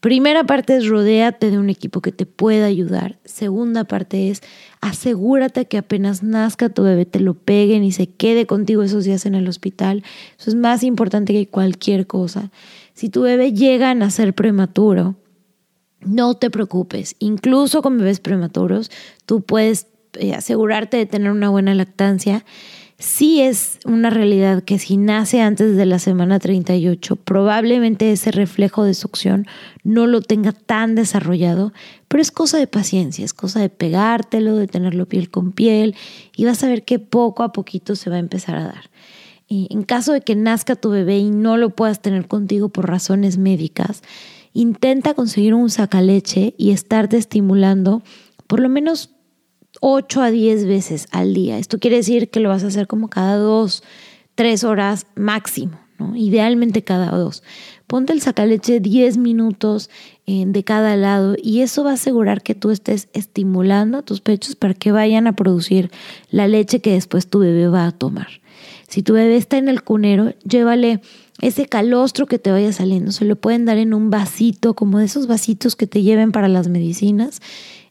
primera 0.00 0.44
parte 0.44 0.76
es 0.76 0.86
rodéate 0.86 1.50
de 1.50 1.58
un 1.58 1.70
equipo 1.70 2.00
que 2.00 2.12
te 2.12 2.26
pueda 2.26 2.66
ayudar. 2.66 3.18
Segunda 3.24 3.84
parte 3.84 4.30
es 4.30 4.42
asegúrate 4.80 5.66
que 5.66 5.78
apenas 5.78 6.22
nazca 6.22 6.68
tu 6.68 6.82
bebé 6.82 7.06
te 7.06 7.20
lo 7.20 7.34
peguen 7.34 7.84
y 7.84 7.92
se 7.92 8.06
quede 8.06 8.46
contigo 8.46 8.82
esos 8.82 9.04
días 9.04 9.26
en 9.26 9.34
el 9.34 9.48
hospital. 9.48 10.04
Eso 10.38 10.50
es 10.50 10.56
más 10.56 10.82
importante 10.82 11.32
que 11.32 11.48
cualquier 11.48 12.06
cosa. 12.06 12.50
Si 12.94 13.08
tu 13.08 13.22
bebé 13.22 13.52
llega 13.52 13.90
a 13.90 13.94
nacer 13.94 14.34
prematuro, 14.34 15.16
no 16.06 16.34
te 16.34 16.50
preocupes, 16.50 17.16
incluso 17.18 17.82
con 17.82 17.98
bebés 17.98 18.20
prematuros, 18.20 18.90
tú 19.26 19.42
puedes 19.42 19.88
eh, 20.14 20.34
asegurarte 20.34 20.96
de 20.96 21.06
tener 21.06 21.30
una 21.30 21.50
buena 21.50 21.74
lactancia. 21.74 22.44
Sí 22.98 23.42
es 23.42 23.78
una 23.84 24.08
realidad 24.08 24.62
que 24.62 24.78
si 24.78 24.96
nace 24.96 25.42
antes 25.42 25.76
de 25.76 25.84
la 25.84 25.98
semana 25.98 26.38
38, 26.38 27.16
probablemente 27.16 28.10
ese 28.10 28.30
reflejo 28.30 28.84
de 28.84 28.94
succión 28.94 29.46
no 29.84 30.06
lo 30.06 30.22
tenga 30.22 30.52
tan 30.52 30.94
desarrollado, 30.94 31.74
pero 32.08 32.22
es 32.22 32.30
cosa 32.30 32.56
de 32.56 32.66
paciencia, 32.66 33.22
es 33.22 33.34
cosa 33.34 33.60
de 33.60 33.68
pegártelo, 33.68 34.56
de 34.56 34.66
tenerlo 34.66 35.04
piel 35.04 35.30
con 35.30 35.52
piel 35.52 35.94
y 36.34 36.46
vas 36.46 36.64
a 36.64 36.68
ver 36.68 36.84
que 36.84 36.98
poco 36.98 37.42
a 37.42 37.52
poquito 37.52 37.96
se 37.96 38.08
va 38.08 38.16
a 38.16 38.20
empezar 38.20 38.56
a 38.56 38.64
dar. 38.64 38.90
en 39.48 39.82
caso 39.82 40.12
de 40.12 40.22
que 40.22 40.34
nazca 40.34 40.74
tu 40.74 40.88
bebé 40.88 41.18
y 41.18 41.30
no 41.30 41.58
lo 41.58 41.70
puedas 41.70 42.00
tener 42.00 42.26
contigo 42.26 42.70
por 42.70 42.88
razones 42.88 43.36
médicas, 43.36 44.02
intenta 44.56 45.14
conseguir 45.14 45.54
un 45.54 45.68
sacaleche 45.68 46.54
y 46.56 46.70
estarte 46.70 47.18
estimulando 47.18 48.02
por 48.46 48.60
lo 48.60 48.68
menos 48.68 49.10
8 49.82 50.22
a 50.22 50.30
10 50.30 50.66
veces 50.66 51.08
al 51.10 51.34
día. 51.34 51.58
Esto 51.58 51.78
quiere 51.78 51.96
decir 51.96 52.30
que 52.30 52.40
lo 52.40 52.48
vas 52.48 52.64
a 52.64 52.68
hacer 52.68 52.86
como 52.86 53.08
cada 53.08 53.36
dos, 53.36 53.82
tres 54.34 54.64
horas 54.64 55.06
máximo, 55.14 55.78
¿no? 55.98 56.16
Idealmente 56.16 56.82
cada 56.82 57.10
dos. 57.10 57.42
Ponte 57.86 58.14
el 58.14 58.22
sacaleche 58.22 58.80
10 58.80 59.18
minutos 59.18 59.90
eh, 60.26 60.44
de 60.46 60.64
cada 60.64 60.96
lado 60.96 61.36
y 61.40 61.60
eso 61.60 61.84
va 61.84 61.90
a 61.90 61.94
asegurar 61.94 62.42
que 62.42 62.54
tú 62.54 62.70
estés 62.70 63.08
estimulando 63.12 63.98
a 63.98 64.02
tus 64.02 64.22
pechos 64.22 64.56
para 64.56 64.72
que 64.72 64.90
vayan 64.90 65.26
a 65.26 65.36
producir 65.36 65.90
la 66.30 66.48
leche 66.48 66.80
que 66.80 66.92
después 66.92 67.28
tu 67.28 67.40
bebé 67.40 67.68
va 67.68 67.86
a 67.86 67.92
tomar. 67.92 68.28
Si 68.88 69.02
tu 69.02 69.12
bebé 69.12 69.36
está 69.36 69.58
en 69.58 69.68
el 69.68 69.82
cunero, 69.82 70.32
llévale 70.48 71.02
ese 71.40 71.66
calostro 71.66 72.26
que 72.26 72.38
te 72.38 72.50
vaya 72.50 72.72
saliendo. 72.72 73.12
Se 73.12 73.24
lo 73.24 73.36
pueden 73.36 73.64
dar 73.64 73.78
en 73.78 73.94
un 73.94 74.10
vasito, 74.10 74.74
como 74.74 74.98
de 74.98 75.04
esos 75.04 75.26
vasitos 75.26 75.76
que 75.76 75.86
te 75.86 76.02
lleven 76.02 76.32
para 76.32 76.48
las 76.48 76.68
medicinas. 76.68 77.40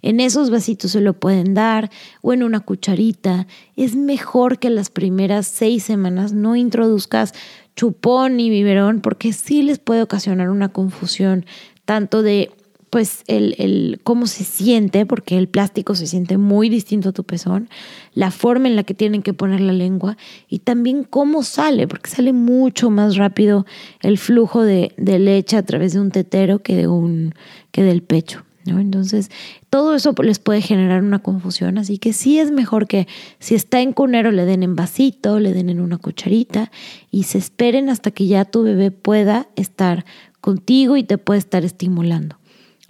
En 0.01 0.19
esos 0.19 0.49
vasitos 0.49 0.91
se 0.91 1.01
lo 1.01 1.13
pueden 1.13 1.53
dar 1.53 1.89
o 2.21 2.33
en 2.33 2.43
una 2.43 2.59
cucharita. 2.59 3.47
Es 3.75 3.95
mejor 3.95 4.59
que 4.59 4.69
las 4.69 4.89
primeras 4.89 5.47
seis 5.47 5.83
semanas 5.83 6.33
no 6.33 6.55
introduzcas 6.55 7.33
chupón 7.75 8.37
ni 8.37 8.49
biberón 8.49 9.01
porque 9.01 9.33
sí 9.33 9.61
les 9.61 9.79
puede 9.79 10.01
ocasionar 10.01 10.49
una 10.49 10.69
confusión 10.69 11.45
tanto 11.85 12.23
de 12.23 12.51
pues 12.95 13.25
el, 13.27 13.55
el, 13.57 13.99
cómo 14.05 14.25
se 14.25 14.45
siente, 14.45 15.05
porque 15.05 15.37
el 15.37 15.49
plástico 15.49 15.95
se 15.95 16.07
siente 16.07 16.37
muy 16.37 16.69
distinto 16.69 17.09
a 17.09 17.11
tu 17.11 17.25
pezón, 17.25 17.67
la 18.13 18.31
forma 18.31 18.69
en 18.69 18.77
la 18.77 18.83
que 18.83 18.93
tienen 18.93 19.21
que 19.21 19.33
poner 19.33 19.59
la 19.59 19.73
lengua 19.73 20.15
y 20.47 20.59
también 20.59 21.03
cómo 21.03 21.43
sale, 21.43 21.89
porque 21.89 22.09
sale 22.09 22.31
mucho 22.31 22.89
más 22.89 23.17
rápido 23.17 23.65
el 24.01 24.17
flujo 24.17 24.61
de, 24.61 24.93
leche 24.95 25.57
a 25.57 25.63
través 25.63 25.91
de 25.91 25.99
un 25.99 26.09
tetero 26.09 26.59
que, 26.59 26.77
de 26.77 26.87
un, 26.87 27.33
que 27.73 27.83
del 27.83 28.01
pecho. 28.01 28.45
Entonces, 28.65 29.29
todo 29.69 29.93
eso 29.93 30.15
les 30.23 30.39
puede 30.39 30.61
generar 30.61 31.03
una 31.03 31.19
confusión, 31.19 31.77
así 31.77 31.97
que 31.97 32.13
sí 32.13 32.39
es 32.39 32.51
mejor 32.51 32.87
que 32.87 33.09
si 33.39 33.55
está 33.55 33.81
en 33.81 33.91
cunero 33.91 34.31
le 34.31 34.45
den 34.45 34.63
en 34.63 34.77
vasito, 34.77 35.41
le 35.41 35.51
den 35.51 35.69
en 35.69 35.81
una 35.81 35.97
cucharita 35.97 36.71
y 37.11 37.23
se 37.23 37.39
esperen 37.39 37.89
hasta 37.89 38.11
que 38.11 38.27
ya 38.27 38.45
tu 38.45 38.63
bebé 38.63 38.91
pueda 38.91 39.49
estar 39.57 40.05
contigo 40.39 40.95
y 40.95 41.03
te 41.03 41.17
pueda 41.17 41.39
estar 41.39 41.65
estimulando. 41.65 42.37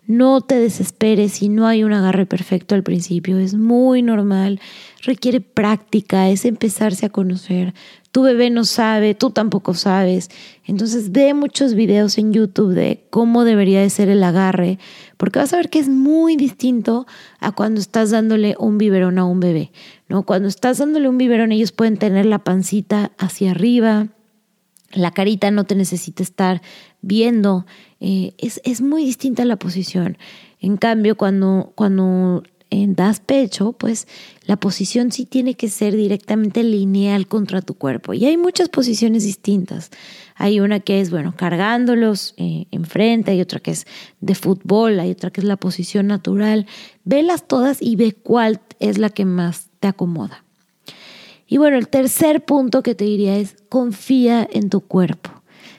No 0.08 0.42
te 0.42 0.60
desesperes 0.60 1.34
si 1.34 1.50
no 1.50 1.66
hay 1.66 1.84
un 1.84 1.92
agarre 1.92 2.28
perfecto 2.28 2.76
al 2.76 2.84
principio, 2.84 3.40
es 3.40 3.56
muy 3.56 4.04
normal, 4.04 4.60
requiere 5.02 5.42
práctica, 5.42 6.30
es 6.30 6.46
empezarse 6.46 7.08
a 7.08 7.10
conocer. 7.10 7.74
Tu 8.12 8.22
bebé 8.22 8.50
no 8.50 8.66
sabe, 8.66 9.16
tú 9.16 9.32
tampoco 9.32 9.74
sabes. 9.74 10.30
Entonces 10.64 11.12
ve 11.12 11.34
muchos 11.34 11.74
videos 11.74 12.18
en 12.18 12.34
YouTube 12.34 12.74
de 12.74 13.06
cómo 13.10 13.44
debería 13.44 13.82
de 13.82 13.90
ser 13.90 14.10
el 14.10 14.24
agarre, 14.24 14.78
porque 15.18 15.40
vas 15.40 15.54
a 15.54 15.58
ver 15.58 15.70
que 15.70 15.80
es 15.80 15.90
muy 15.90 16.36
distinto 16.36 17.08
a 17.40 17.52
cuando 17.52 17.82
estás 17.82 18.12
dándole 18.12 18.56
un 18.60 18.78
biberón 18.78 19.18
a 19.18 19.26
un 19.26 19.40
bebé. 19.40 19.72
¿no? 20.08 20.24
Cuando 20.24 20.48
estás 20.48 20.78
dándole 20.78 21.10
un 21.10 21.18
biberón 21.18 21.52
ellos 21.52 21.72
pueden 21.72 21.98
tener 21.98 22.26
la 22.28 22.40
pancita 22.40 23.12
hacia 23.18 23.52
arriba, 23.52 24.10
la 24.94 25.12
carita 25.12 25.52
no 25.52 25.66
te 25.66 25.76
necesita 25.76 26.24
estar 26.24 26.62
viendo, 27.02 27.66
eh, 28.08 28.36
es, 28.38 28.82
muy 28.82 29.04
distinta 29.04 29.46
la 29.46 29.56
posición. 29.56 30.20
En 30.60 30.78
cambio, 30.78 31.18
cuando, 31.18 31.72
cuando 31.74 32.44
eh, 32.70 32.86
das 32.88 33.20
pecho, 33.20 33.72
pues 33.72 34.08
la 34.46 34.58
posición 34.58 35.12
sí 35.12 35.26
tiene 35.26 35.56
que 35.56 35.70
ser 35.70 35.96
directamente 35.96 36.64
lineal 36.64 37.26
contra 37.26 37.64
tu 37.64 37.74
cuerpo. 37.74 38.14
Y 38.14 38.26
hay 38.26 38.38
muchas 38.38 38.70
posiciones 38.70 39.24
distintas. 39.24 39.90
Hay 40.36 40.60
una 40.60 40.82
que 40.82 41.02
es, 41.02 41.10
bueno, 41.10 41.34
cargándolos 41.36 42.36
eh, 42.38 42.68
enfrente, 42.70 43.32
hay 43.32 43.42
otra 43.42 43.60
que 43.60 43.72
es 43.72 43.88
de 44.22 44.36
fútbol, 44.36 45.00
hay 45.00 45.10
otra 45.10 45.32
que 45.32 45.42
es 45.42 45.48
la 45.48 45.58
posición 45.58 46.06
natural. 46.06 46.68
Velas 47.06 47.48
todas 47.48 47.82
y 47.82 47.96
ve 47.96 48.12
cuál 48.12 48.62
es 48.80 49.00
la 49.00 49.10
que 49.10 49.26
más 49.26 49.72
te 49.80 49.88
acomoda. 49.88 50.46
Y 51.48 51.58
bueno, 51.58 51.78
el 51.78 51.88
tercer 51.88 52.46
punto 52.46 52.84
que 52.84 52.94
te 52.94 53.06
diría 53.06 53.36
es 53.38 53.56
confía 53.68 54.48
en 54.52 54.70
tu 54.70 54.82
cuerpo. 54.82 55.35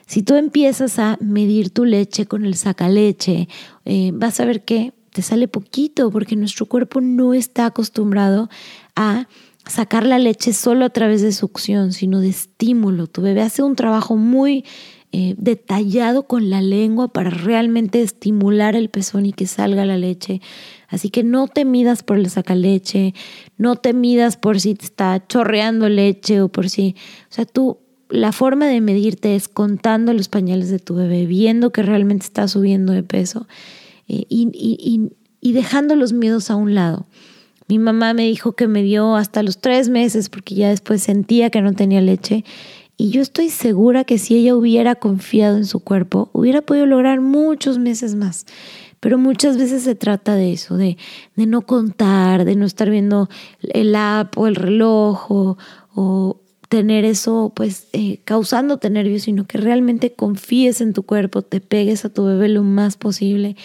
Si 0.07 0.23
tú 0.23 0.35
empiezas 0.35 0.99
a 0.99 1.17
medir 1.19 1.69
tu 1.69 1.85
leche 1.85 2.25
con 2.25 2.45
el 2.45 2.55
sacaleche, 2.55 3.49
eh, 3.85 4.11
vas 4.13 4.39
a 4.39 4.45
ver 4.45 4.63
que 4.63 4.93
te 5.11 5.21
sale 5.21 5.47
poquito 5.47 6.09
porque 6.09 6.35
nuestro 6.35 6.65
cuerpo 6.65 7.01
no 7.01 7.33
está 7.33 7.65
acostumbrado 7.65 8.49
a 8.95 9.27
sacar 9.65 10.05
la 10.05 10.17
leche 10.17 10.53
solo 10.53 10.85
a 10.85 10.89
través 10.89 11.21
de 11.21 11.33
succión, 11.33 11.91
sino 11.91 12.21
de 12.21 12.29
estímulo. 12.29 13.07
Tu 13.07 13.21
bebé 13.21 13.41
hace 13.41 13.63
un 13.63 13.75
trabajo 13.75 14.15
muy 14.15 14.63
eh, 15.11 15.35
detallado 15.37 16.23
con 16.23 16.49
la 16.49 16.61
lengua 16.61 17.09
para 17.09 17.29
realmente 17.29 18.01
estimular 18.01 18.75
el 18.75 18.89
pezón 18.89 19.25
y 19.25 19.33
que 19.33 19.45
salga 19.45 19.85
la 19.85 19.97
leche. 19.97 20.41
Así 20.87 21.09
que 21.09 21.23
no 21.23 21.49
te 21.49 21.65
midas 21.65 22.03
por 22.03 22.17
el 22.17 22.29
sacaleche, 22.29 23.13
no 23.57 23.75
te 23.75 23.93
midas 23.93 24.37
por 24.37 24.61
si 24.61 24.73
te 24.73 24.85
está 24.85 25.25
chorreando 25.27 25.89
leche 25.89 26.41
o 26.41 26.47
por 26.47 26.69
si, 26.69 26.95
o 27.29 27.33
sea, 27.33 27.45
tú 27.45 27.79
la 28.09 28.31
forma 28.31 28.67
de 28.67 28.81
medirte 28.81 29.35
es 29.35 29.47
contando 29.47 30.13
los 30.13 30.29
pañales 30.29 30.69
de 30.69 30.79
tu 30.79 30.95
bebé, 30.95 31.25
viendo 31.25 31.71
que 31.71 31.83
realmente 31.83 32.25
está 32.25 32.47
subiendo 32.47 32.93
de 32.93 33.03
peso 33.03 33.47
eh, 34.07 34.25
y, 34.29 35.11
y 35.41 35.51
dejando 35.53 35.95
los 35.95 36.13
miedos 36.13 36.49
a 36.49 36.55
un 36.55 36.75
lado. 36.75 37.07
Mi 37.67 37.79
mamá 37.79 38.13
me 38.13 38.23
dijo 38.23 38.53
que 38.53 38.67
me 38.67 38.81
dio 38.81 39.15
hasta 39.15 39.43
los 39.43 39.59
tres 39.59 39.89
meses 39.89 40.29
porque 40.29 40.55
ya 40.55 40.69
después 40.69 41.03
sentía 41.03 41.49
que 41.49 41.61
no 41.61 41.73
tenía 41.73 41.99
leche. 41.99 42.45
Y 42.95 43.09
yo 43.09 43.21
estoy 43.21 43.49
segura 43.49 44.05
que 44.05 44.17
si 44.17 44.37
ella 44.37 44.55
hubiera 44.55 44.95
confiado 44.95 45.57
en 45.57 45.65
su 45.65 45.81
cuerpo, 45.81 46.29
hubiera 46.33 46.61
podido 46.61 46.85
lograr 46.85 47.19
muchos 47.19 47.77
meses 47.77 48.15
más. 48.15 48.45
Pero 48.99 49.17
muchas 49.17 49.57
veces 49.57 49.83
se 49.83 49.95
trata 49.95 50.33
de 50.35 50.53
eso, 50.53 50.77
de, 50.77 50.97
de 51.35 51.45
no 51.45 51.61
contar, 51.61 52.45
de 52.45 52.55
no 52.55 52.65
estar 52.65 52.89
viendo 52.89 53.29
el 53.61 53.95
app 53.95 54.35
o 54.37 54.47
el 54.47 54.55
reloj 54.55 55.29
o, 55.29 56.41
tener 56.69 57.05
eso 57.05 57.51
pues 57.55 57.87
eh, 57.93 58.19
causándote 58.25 58.89
nervios, 58.89 59.23
sino 59.23 59.45
que 59.45 59.57
realmente 59.57 60.13
confíes 60.13 60.81
en 60.81 60.93
tu 60.93 61.03
cuerpo, 61.03 61.41
te 61.41 61.61
pegues 61.61 62.05
a 62.05 62.09
tu 62.09 62.25
bebé 62.25 62.49
lo 62.49 62.63
más 62.63 62.97
posible. 62.97 63.55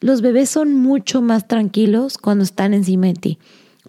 Los 0.00 0.22
bebés 0.22 0.48
son 0.48 0.74
mucho 0.74 1.22
más 1.22 1.46
tranquilos 1.46 2.18
cuando 2.18 2.44
están 2.44 2.74
encima 2.74 3.08
de 3.08 3.14
ti. 3.14 3.38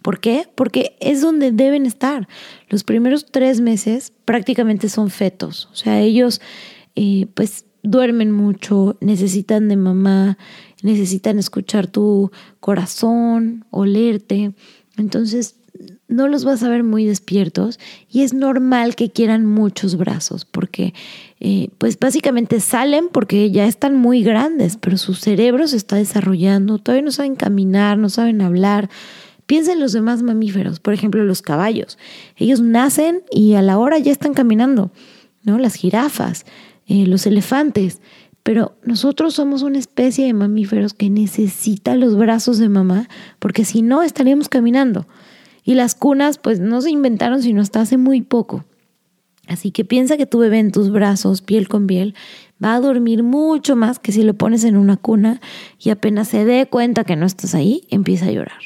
¿Por 0.02 0.20
qué? 0.20 0.48
Porque 0.56 0.98
es 1.00 1.22
donde 1.22 1.52
deben 1.52 1.86
estar. 1.86 2.28
Los 2.70 2.84
primeros 2.84 3.26
tres 3.26 3.62
meses 3.62 4.14
prácticamente 4.26 4.90
son 4.90 5.10
fetos. 5.10 5.70
O 5.72 5.76
sea, 5.76 6.00
ellos 6.02 6.42
eh, 6.96 7.28
pues 7.34 7.66
duermen 7.84 8.32
mucho, 8.32 8.98
necesitan 9.00 9.68
de 9.70 9.76
mamá, 9.76 10.38
necesitan 10.82 11.40
escuchar 11.40 11.88
tu 11.88 12.32
corazón, 12.60 13.66
olerte. 13.70 14.54
Entonces, 14.98 15.56
no 16.12 16.28
los 16.28 16.44
vas 16.44 16.62
a 16.62 16.70
ver 16.70 16.84
muy 16.84 17.06
despiertos 17.06 17.80
y 18.12 18.22
es 18.22 18.34
normal 18.34 18.96
que 18.96 19.10
quieran 19.10 19.46
muchos 19.46 19.98
brazos 19.98 20.46
porque 20.46 20.94
eh, 21.40 21.70
pues 21.78 21.98
básicamente 21.98 22.60
salen 22.60 23.08
porque 23.12 23.50
ya 23.50 23.66
están 23.66 23.96
muy 23.96 24.22
grandes, 24.22 24.78
pero 24.78 24.98
su 24.98 25.16
cerebro 25.16 25.68
se 25.68 25.78
está 25.78 25.96
desarrollando, 25.96 26.78
todavía 26.78 27.06
no 27.06 27.12
saben 27.12 27.36
caminar, 27.36 27.98
no 27.98 28.10
saben 28.10 28.42
hablar. 28.42 28.90
Piensa 29.46 29.74
en 29.74 29.80
los 29.80 29.94
demás 29.94 30.22
mamíferos, 30.22 30.80
por 30.80 30.94
ejemplo 30.94 31.24
los 31.24 31.42
caballos. 31.42 31.98
Ellos 32.36 32.62
nacen 32.62 33.24
y 33.32 33.56
a 33.56 33.62
la 33.62 33.80
hora 33.80 33.98
ya 33.98 34.12
están 34.12 34.34
caminando, 34.34 34.92
¿no? 35.44 35.58
Las 35.58 35.76
jirafas, 35.76 36.46
eh, 36.88 37.08
los 37.08 37.26
elefantes. 37.26 38.02
Pero 38.44 38.76
nosotros 38.84 39.36
somos 39.36 39.62
una 39.62 39.78
especie 39.78 40.26
de 40.26 40.34
mamíferos 40.34 40.94
que 40.94 41.10
necesita 41.10 41.96
los 41.96 42.18
brazos 42.18 42.58
de 42.58 42.70
mamá 42.70 43.08
porque 43.40 43.66
si 43.66 43.82
no 43.82 44.04
estaríamos 44.04 44.50
caminando. 44.50 45.08
Y 45.64 45.76
las 45.76 45.96
cunas 45.96 46.38
pues 46.38 46.60
no 46.60 46.82
se 46.82 46.92
inventaron 46.92 47.42
sino 47.42 47.62
hasta 47.62 47.82
hace 47.82 47.98
muy 47.98 48.22
poco. 48.22 48.66
Así 49.48 49.72
que 49.72 49.84
piensa 49.84 50.18
que 50.18 50.26
tu 50.26 50.40
bebé 50.40 50.60
en 50.60 50.72
tus 50.72 50.92
brazos, 50.92 51.42
piel 51.42 51.68
con 51.68 51.88
piel, 51.88 52.16
va 52.64 52.76
a 52.76 52.80
dormir 52.80 53.24
mucho 53.24 53.76
más 53.76 54.00
que 54.00 54.12
si 54.12 54.24
lo 54.24 54.34
pones 54.34 54.64
en 54.64 54.78
una 54.78 54.98
cuna 54.98 55.42
y 55.80 55.90
apenas 55.90 56.30
se 56.30 56.46
dé 56.46 56.68
cuenta 56.68 57.04
que 57.04 57.16
no 57.16 57.26
estás 57.26 57.56
ahí, 57.56 57.84
empieza 57.90 58.28
a 58.28 58.32
llorar. 58.32 58.62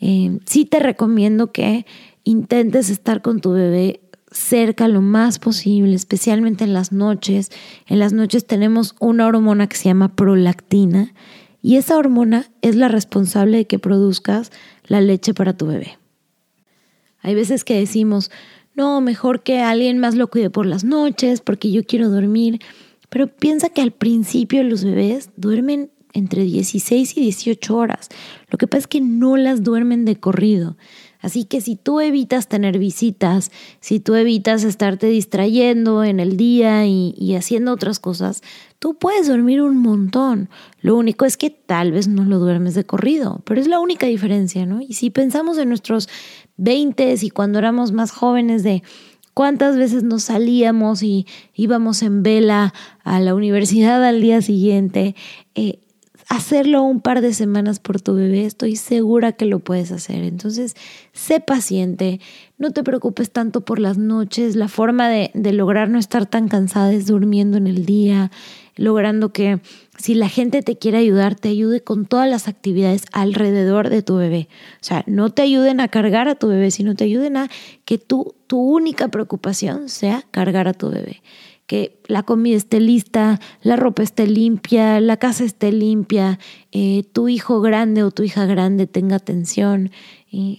Eh, 0.00 0.38
sí 0.44 0.64
te 0.64 0.78
recomiendo 0.78 1.52
que 1.52 1.86
intentes 2.24 2.90
estar 2.90 3.22
con 3.22 3.40
tu 3.40 3.52
bebé 3.52 4.00
cerca 4.30 4.86
lo 4.88 5.00
más 5.00 5.38
posible, 5.38 5.94
especialmente 5.94 6.64
en 6.64 6.74
las 6.74 6.92
noches. 6.92 7.50
En 7.86 7.98
las 7.98 8.12
noches 8.12 8.46
tenemos 8.46 8.94
una 9.00 9.26
hormona 9.26 9.66
que 9.66 9.76
se 9.76 9.84
llama 9.84 10.14
prolactina 10.14 11.14
y 11.62 11.76
esa 11.76 11.96
hormona 11.96 12.46
es 12.62 12.76
la 12.76 12.88
responsable 12.88 13.56
de 13.56 13.66
que 13.66 13.78
produzcas 13.78 14.52
la 14.86 15.00
leche 15.00 15.34
para 15.34 15.56
tu 15.56 15.66
bebé. 15.66 15.98
Hay 17.26 17.34
veces 17.34 17.64
que 17.64 17.76
decimos, 17.76 18.30
no, 18.76 19.00
mejor 19.00 19.42
que 19.42 19.58
alguien 19.58 19.98
más 19.98 20.14
lo 20.14 20.28
cuide 20.28 20.48
por 20.48 20.64
las 20.64 20.84
noches 20.84 21.40
porque 21.40 21.72
yo 21.72 21.82
quiero 21.82 22.08
dormir. 22.08 22.60
Pero 23.08 23.26
piensa 23.26 23.68
que 23.68 23.82
al 23.82 23.90
principio 23.90 24.62
los 24.62 24.84
bebés 24.84 25.30
duermen 25.36 25.90
entre 26.12 26.44
16 26.44 27.16
y 27.16 27.22
18 27.22 27.76
horas. 27.76 28.10
Lo 28.48 28.58
que 28.58 28.68
pasa 28.68 28.82
es 28.82 28.86
que 28.86 29.00
no 29.00 29.36
las 29.36 29.64
duermen 29.64 30.04
de 30.04 30.20
corrido. 30.20 30.76
Así 31.20 31.44
que 31.44 31.60
si 31.60 31.74
tú 31.74 31.98
evitas 31.98 32.46
tener 32.46 32.78
visitas, 32.78 33.50
si 33.80 33.98
tú 33.98 34.14
evitas 34.14 34.62
estarte 34.62 35.08
distrayendo 35.08 36.04
en 36.04 36.20
el 36.20 36.36
día 36.36 36.86
y, 36.86 37.34
haciendo 37.34 37.72
otras 37.72 37.98
cosas, 37.98 38.42
tú 38.78 38.94
puedes 38.94 39.26
dormir 39.26 39.62
un 39.62 39.78
montón. 39.78 40.48
Lo 40.80 40.96
único 40.96 41.24
es 41.24 41.36
que 41.36 41.50
tal 41.50 41.90
vez 41.90 42.06
no 42.06 42.24
lo 42.24 42.38
duermes 42.38 42.74
de 42.74 42.84
corrido, 42.84 43.42
pero 43.44 43.60
es 43.60 43.66
la 43.66 43.80
única 43.80 44.06
diferencia, 44.06 44.66
¿no? 44.66 44.80
Y 44.80 44.92
si 44.92 45.10
pensamos 45.10 45.58
en 45.58 45.68
nuestros 45.68 46.08
20 46.56 47.16
y 47.20 47.30
cuando 47.30 47.58
éramos 47.58 47.92
más 47.92 48.10
jóvenes 48.10 48.62
de 48.62 48.82
cuántas 49.34 49.76
veces 49.76 50.02
nos 50.02 50.24
salíamos 50.24 51.02
y 51.02 51.26
íbamos 51.54 52.02
en 52.02 52.22
vela 52.22 52.72
a 53.04 53.20
la 53.20 53.34
universidad 53.34 54.02
al 54.04 54.22
día 54.22 54.40
siguiente, 54.40 55.14
eh, 55.54 55.80
hacerlo 56.28 56.82
un 56.82 57.00
par 57.00 57.20
de 57.20 57.32
semanas 57.32 57.78
por 57.78 58.00
tu 58.00 58.14
bebé, 58.14 58.46
estoy 58.46 58.76
segura 58.76 59.32
que 59.32 59.44
lo 59.44 59.60
puedes 59.60 59.92
hacer. 59.92 60.24
Entonces, 60.24 60.74
sé 61.12 61.40
paciente, 61.40 62.20
no 62.58 62.70
te 62.70 62.82
preocupes 62.82 63.30
tanto 63.30 63.64
por 63.64 63.78
las 63.78 63.98
noches, 63.98 64.56
la 64.56 64.68
forma 64.68 65.08
de, 65.08 65.30
de 65.34 65.52
lograr 65.52 65.88
no 65.88 65.98
estar 65.98 66.26
tan 66.26 66.48
cansada 66.48 66.92
es 66.92 67.06
durmiendo 67.06 67.58
en 67.58 67.66
el 67.66 67.86
día, 67.86 68.30
logrando 68.74 69.32
que 69.32 69.60
si 69.98 70.14
la 70.14 70.28
gente 70.28 70.62
te 70.62 70.76
quiere 70.76 70.98
ayudar, 70.98 71.34
te 71.34 71.48
ayude 71.48 71.82
con 71.82 72.06
todas 72.06 72.28
las 72.28 72.48
actividades 72.48 73.04
alrededor 73.12 73.88
de 73.88 74.02
tu 74.02 74.16
bebé. 74.16 74.48
O 74.80 74.84
sea, 74.84 75.04
no 75.06 75.30
te 75.30 75.42
ayuden 75.42 75.80
a 75.80 75.88
cargar 75.88 76.28
a 76.28 76.34
tu 76.34 76.48
bebé, 76.48 76.70
sino 76.70 76.94
te 76.94 77.04
ayuden 77.04 77.36
a 77.36 77.48
que 77.84 77.98
tu 77.98 78.34
única 78.50 79.08
preocupación 79.08 79.88
sea 79.88 80.22
cargar 80.30 80.68
a 80.68 80.74
tu 80.74 80.90
bebé 80.90 81.22
que 81.66 82.00
la 82.06 82.22
comida 82.22 82.56
esté 82.56 82.80
lista, 82.80 83.40
la 83.60 83.76
ropa 83.76 84.02
esté 84.02 84.26
limpia, 84.26 85.00
la 85.00 85.16
casa 85.16 85.44
esté 85.44 85.72
limpia, 85.72 86.38
eh, 86.72 87.02
tu 87.12 87.28
hijo 87.28 87.60
grande 87.60 88.02
o 88.04 88.10
tu 88.10 88.22
hija 88.22 88.46
grande 88.46 88.86
tenga 88.86 89.16
atención. 89.16 89.90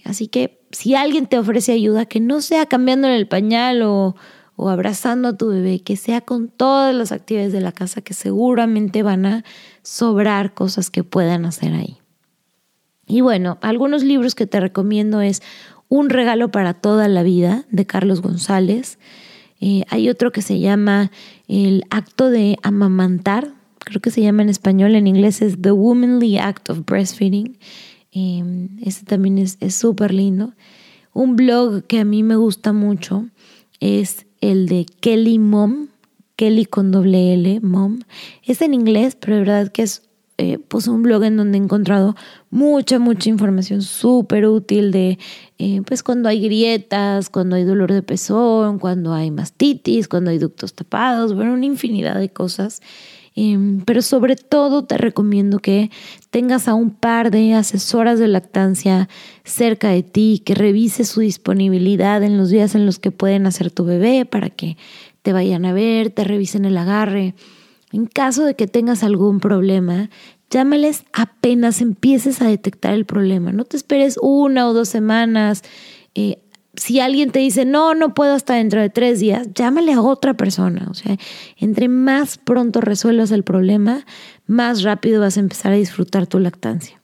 así 0.04 0.28
que 0.28 0.60
si 0.70 0.94
alguien 0.94 1.26
te 1.26 1.38
ofrece 1.38 1.72
ayuda, 1.72 2.04
que 2.04 2.20
no 2.20 2.42
sea 2.42 2.66
cambiándole 2.66 3.16
el 3.16 3.26
pañal 3.26 3.82
o, 3.82 4.16
o 4.60 4.70
abrazando 4.70 5.28
a 5.28 5.36
tu 5.36 5.46
bebé, 5.50 5.78
que 5.78 5.96
sea 5.96 6.20
con 6.20 6.48
todas 6.48 6.92
las 6.92 7.12
actividades 7.12 7.52
de 7.52 7.60
la 7.60 7.70
casa 7.70 8.00
que 8.00 8.12
seguramente 8.12 9.04
van 9.04 9.24
a 9.24 9.44
sobrar 9.82 10.52
cosas 10.52 10.90
que 10.90 11.04
puedan 11.04 11.46
hacer 11.46 11.74
ahí. 11.74 11.98
Y 13.06 13.20
bueno, 13.20 13.58
algunos 13.62 14.02
libros 14.02 14.34
que 14.34 14.48
te 14.48 14.58
recomiendo 14.58 15.20
es 15.20 15.42
Un 15.88 16.10
regalo 16.10 16.50
para 16.50 16.74
toda 16.74 17.06
la 17.06 17.22
vida 17.22 17.64
de 17.70 17.86
Carlos 17.86 18.20
González. 18.20 18.98
Eh, 19.60 19.84
hay 19.88 20.10
otro 20.10 20.32
que 20.32 20.42
se 20.42 20.58
llama 20.58 21.12
el 21.46 21.84
acto 21.88 22.28
de 22.28 22.58
amamantar, 22.62 23.54
creo 23.78 24.02
que 24.02 24.10
se 24.10 24.22
llama 24.22 24.42
en 24.42 24.48
español, 24.50 24.96
en 24.96 25.06
inglés 25.06 25.40
es 25.40 25.62
The 25.62 25.70
Womanly 25.70 26.36
Act 26.38 26.68
of 26.68 26.84
Breastfeeding. 26.84 27.58
Eh, 28.10 28.68
este 28.82 29.06
también 29.06 29.38
es 29.38 29.56
súper 29.74 30.12
lindo. 30.12 30.52
Un 31.14 31.36
blog 31.36 31.84
que 31.84 32.00
a 32.00 32.04
mí 32.04 32.24
me 32.24 32.36
gusta 32.36 32.72
mucho 32.72 33.28
es 33.80 34.26
el 34.40 34.66
de 34.66 34.86
Kelly 35.00 35.38
Mom, 35.38 35.88
Kelly 36.36 36.66
con 36.66 36.90
doble 36.90 37.34
L, 37.34 37.60
Mom. 37.60 38.00
Es 38.44 38.62
en 38.62 38.74
inglés, 38.74 39.16
pero 39.18 39.34
de 39.34 39.40
verdad 39.40 39.72
que 39.72 39.82
es 39.82 40.08
eh, 40.40 40.58
puse 40.60 40.88
un 40.90 41.02
blog 41.02 41.24
en 41.24 41.36
donde 41.36 41.58
he 41.58 41.60
encontrado 41.60 42.14
mucha, 42.48 43.00
mucha 43.00 43.28
información 43.28 43.82
súper 43.82 44.46
útil 44.46 44.92
de, 44.92 45.18
eh, 45.58 45.82
pues 45.84 46.04
cuando 46.04 46.28
hay 46.28 46.40
grietas, 46.40 47.28
cuando 47.28 47.56
hay 47.56 47.64
dolor 47.64 47.92
de 47.92 48.04
pezón, 48.04 48.78
cuando 48.78 49.12
hay 49.14 49.32
mastitis, 49.32 50.06
cuando 50.06 50.30
hay 50.30 50.38
ductos 50.38 50.74
tapados, 50.74 51.34
bueno, 51.34 51.54
una 51.54 51.66
infinidad 51.66 52.14
de 52.14 52.28
cosas. 52.28 52.82
Em, 53.40 53.82
pero 53.82 54.02
sobre 54.02 54.34
todo 54.34 54.84
te 54.84 54.98
recomiendo 54.98 55.60
que 55.60 55.92
tengas 56.30 56.66
a 56.66 56.74
un 56.74 56.90
par 56.90 57.30
de 57.30 57.54
asesoras 57.54 58.18
de 58.18 58.26
lactancia 58.26 59.08
cerca 59.44 59.90
de 59.90 60.02
ti, 60.02 60.42
que 60.44 60.56
revises 60.56 61.08
su 61.08 61.20
disponibilidad 61.20 62.20
en 62.24 62.36
los 62.36 62.50
días 62.50 62.74
en 62.74 62.84
los 62.84 62.98
que 62.98 63.12
pueden 63.12 63.46
hacer 63.46 63.70
tu 63.70 63.84
bebé 63.84 64.26
para 64.26 64.50
que 64.50 64.76
te 65.22 65.32
vayan 65.32 65.66
a 65.66 65.72
ver, 65.72 66.10
te 66.10 66.24
revisen 66.24 66.64
el 66.64 66.76
agarre. 66.76 67.36
En 67.92 68.06
caso 68.06 68.44
de 68.44 68.56
que 68.56 68.66
tengas 68.66 69.04
algún 69.04 69.38
problema, 69.38 70.10
llámales 70.50 71.04
apenas 71.12 71.80
empieces 71.80 72.42
a 72.42 72.48
detectar 72.48 72.92
el 72.92 73.06
problema. 73.06 73.52
No 73.52 73.62
te 73.62 73.76
esperes 73.76 74.18
una 74.20 74.66
o 74.66 74.72
dos 74.72 74.88
semanas. 74.88 75.62
Eh, 76.16 76.40
si 76.78 77.00
alguien 77.00 77.30
te 77.30 77.40
dice, 77.40 77.64
no, 77.64 77.94
no 77.94 78.14
puedo 78.14 78.34
hasta 78.34 78.54
dentro 78.54 78.80
de 78.80 78.90
tres 78.90 79.20
días, 79.20 79.48
llámale 79.54 79.92
a 79.92 80.00
otra 80.00 80.34
persona. 80.34 80.86
O 80.90 80.94
sea, 80.94 81.16
entre 81.56 81.88
más 81.88 82.38
pronto 82.38 82.80
resuelvas 82.80 83.30
el 83.30 83.42
problema, 83.42 84.06
más 84.46 84.82
rápido 84.82 85.20
vas 85.20 85.36
a 85.36 85.40
empezar 85.40 85.72
a 85.72 85.76
disfrutar 85.76 86.26
tu 86.26 86.38
lactancia. 86.38 87.00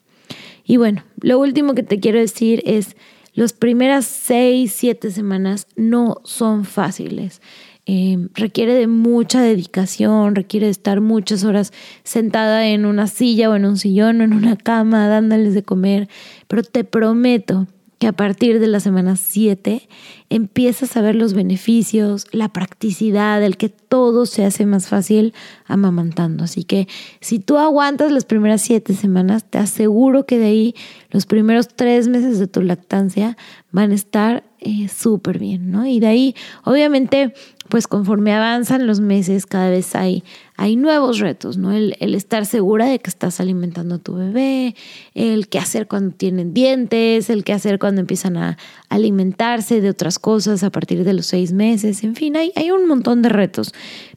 Y 0.64 0.76
bueno, 0.76 1.04
lo 1.20 1.38
último 1.38 1.74
que 1.74 1.82
te 1.82 2.00
quiero 2.00 2.18
decir 2.18 2.62
es, 2.64 2.96
las 3.34 3.52
primeras 3.52 4.04
seis, 4.04 4.72
siete 4.72 5.10
semanas 5.10 5.66
no 5.76 6.20
son 6.24 6.64
fáciles. 6.64 7.42
Eh, 7.86 8.28
requiere 8.34 8.72
de 8.74 8.86
mucha 8.86 9.42
dedicación, 9.42 10.34
requiere 10.34 10.66
de 10.66 10.72
estar 10.72 11.02
muchas 11.02 11.44
horas 11.44 11.72
sentada 12.02 12.66
en 12.68 12.86
una 12.86 13.08
silla 13.08 13.50
o 13.50 13.56
en 13.56 13.66
un 13.66 13.76
sillón 13.76 14.20
o 14.20 14.24
en 14.24 14.32
una 14.32 14.56
cama 14.56 15.06
dándoles 15.08 15.52
de 15.52 15.64
comer, 15.64 16.08
pero 16.48 16.62
te 16.62 16.84
prometo 16.84 17.66
que 18.04 18.08
a 18.08 18.12
partir 18.12 18.60
de 18.60 18.66
la 18.66 18.80
semana 18.80 19.16
7 19.16 19.88
empiezas 20.28 20.94
a 20.94 21.00
ver 21.00 21.14
los 21.14 21.32
beneficios, 21.32 22.26
la 22.32 22.50
practicidad, 22.50 23.42
el 23.42 23.56
que 23.56 23.70
todo 23.70 24.26
se 24.26 24.44
hace 24.44 24.66
más 24.66 24.88
fácil 24.88 25.32
amamantando. 25.64 26.44
Así 26.44 26.64
que 26.64 26.86
si 27.20 27.38
tú 27.38 27.56
aguantas 27.56 28.12
las 28.12 28.26
primeras 28.26 28.60
7 28.60 28.92
semanas, 28.92 29.46
te 29.48 29.56
aseguro 29.56 30.26
que 30.26 30.38
de 30.38 30.44
ahí 30.44 30.74
los 31.08 31.24
primeros 31.24 31.68
3 31.68 32.08
meses 32.08 32.38
de 32.38 32.46
tu 32.46 32.60
lactancia 32.60 33.38
van 33.72 33.90
a 33.92 33.94
estar 33.94 34.44
eh, 34.64 34.88
súper 34.88 35.38
bien, 35.38 35.70
¿no? 35.70 35.86
Y 35.86 36.00
de 36.00 36.06
ahí, 36.06 36.34
obviamente, 36.64 37.34
pues 37.68 37.86
conforme 37.86 38.32
avanzan 38.32 38.86
los 38.86 39.00
meses, 39.00 39.44
cada 39.44 39.68
vez 39.68 39.94
hay, 39.94 40.24
hay 40.56 40.76
nuevos 40.76 41.18
retos, 41.18 41.58
¿no? 41.58 41.72
El, 41.72 41.94
estar 42.00 42.46
segura 42.46 42.86
de 42.86 42.98
que 42.98 43.10
estás 43.10 43.40
alimentando 43.40 43.96
a 43.96 43.98
tu 43.98 44.14
bebé, 44.14 44.74
el 45.14 45.48
qué 45.48 45.58
hacer 45.58 45.86
cuando 45.86 46.14
tienen 46.14 46.54
dientes, 46.54 47.28
el 47.28 47.44
qué 47.44 47.52
hacer 47.52 47.78
cuando 47.78 48.00
empiezan 48.00 48.38
a 48.38 48.56
alimentarse 48.88 49.82
de 49.82 49.90
otras 49.90 50.18
cosas 50.18 50.62
a 50.62 50.70
partir 50.70 51.04
de 51.04 51.12
los 51.12 51.26
seis 51.26 51.52
meses, 51.52 52.02
en 52.04 52.16
fin, 52.16 52.36
hay, 52.36 52.52
hay 52.56 52.70
un 52.70 52.86
montón 52.86 53.20
de 53.20 53.28
retos. 53.28 53.74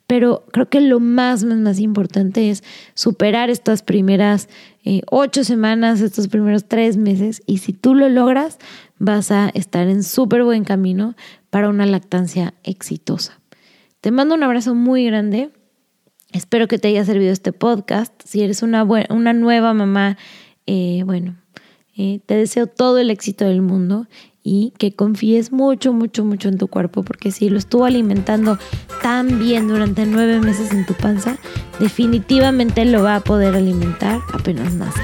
Pero 0.07 0.45
creo 0.53 0.69
que 0.69 0.79
lo 0.79 1.01
más, 1.01 1.43
más, 1.43 1.57
más 1.57 1.79
importante 1.79 2.49
es 2.49 2.63
superar 2.93 3.49
estas 3.49 3.81
primeras 3.81 4.47
eh, 4.85 5.01
ocho 5.11 5.43
semanas, 5.43 5.99
estos 5.99 6.29
primeros 6.29 6.63
tres 6.65 6.95
meses, 6.95 7.41
y 7.45 7.57
si 7.57 7.73
tú 7.73 7.93
lo 7.93 8.07
logras, 8.07 8.57
vas 8.99 9.31
a 9.31 9.49
estar 9.49 9.87
en 9.87 10.03
súper 10.03 10.43
buen 10.43 10.63
camino 10.63 11.15
para 11.49 11.69
una 11.69 11.85
lactancia 11.85 12.53
exitosa. 12.63 13.39
Te 14.01 14.11
mando 14.11 14.35
un 14.35 14.43
abrazo 14.43 14.75
muy 14.75 15.05
grande. 15.05 15.51
Espero 16.31 16.67
que 16.67 16.77
te 16.77 16.89
haya 16.89 17.05
servido 17.05 17.31
este 17.31 17.53
podcast. 17.53 18.13
Si 18.25 18.41
eres 18.41 18.61
una, 18.61 18.83
una 18.83 19.33
nueva 19.33 19.73
mamá, 19.73 20.17
eh, 20.65 21.03
bueno, 21.05 21.35
eh, 21.95 22.19
te 22.25 22.35
deseo 22.35 22.67
todo 22.67 22.99
el 22.99 23.09
éxito 23.09 23.45
del 23.45 23.61
mundo 23.61 24.07
y 24.43 24.71
que 24.77 24.95
confíes 24.95 25.51
mucho, 25.51 25.91
mucho, 25.91 26.23
mucho 26.23 26.47
en 26.47 26.57
tu 26.57 26.67
cuerpo, 26.67 27.03
porque 27.03 27.31
si 27.31 27.49
lo 27.49 27.57
estuvo 27.57 27.85
alimentando 27.85 28.57
tan 29.01 29.39
bien 29.39 29.67
durante 29.67 30.05
nueve 30.05 30.39
meses 30.39 30.71
en 30.71 30.85
tu 30.85 30.93
panza, 30.93 31.37
definitivamente 31.79 32.85
lo 32.85 33.03
va 33.03 33.17
a 33.17 33.19
poder 33.21 33.55
alimentar 33.55 34.21
apenas 34.33 34.73
nazca. 34.75 35.03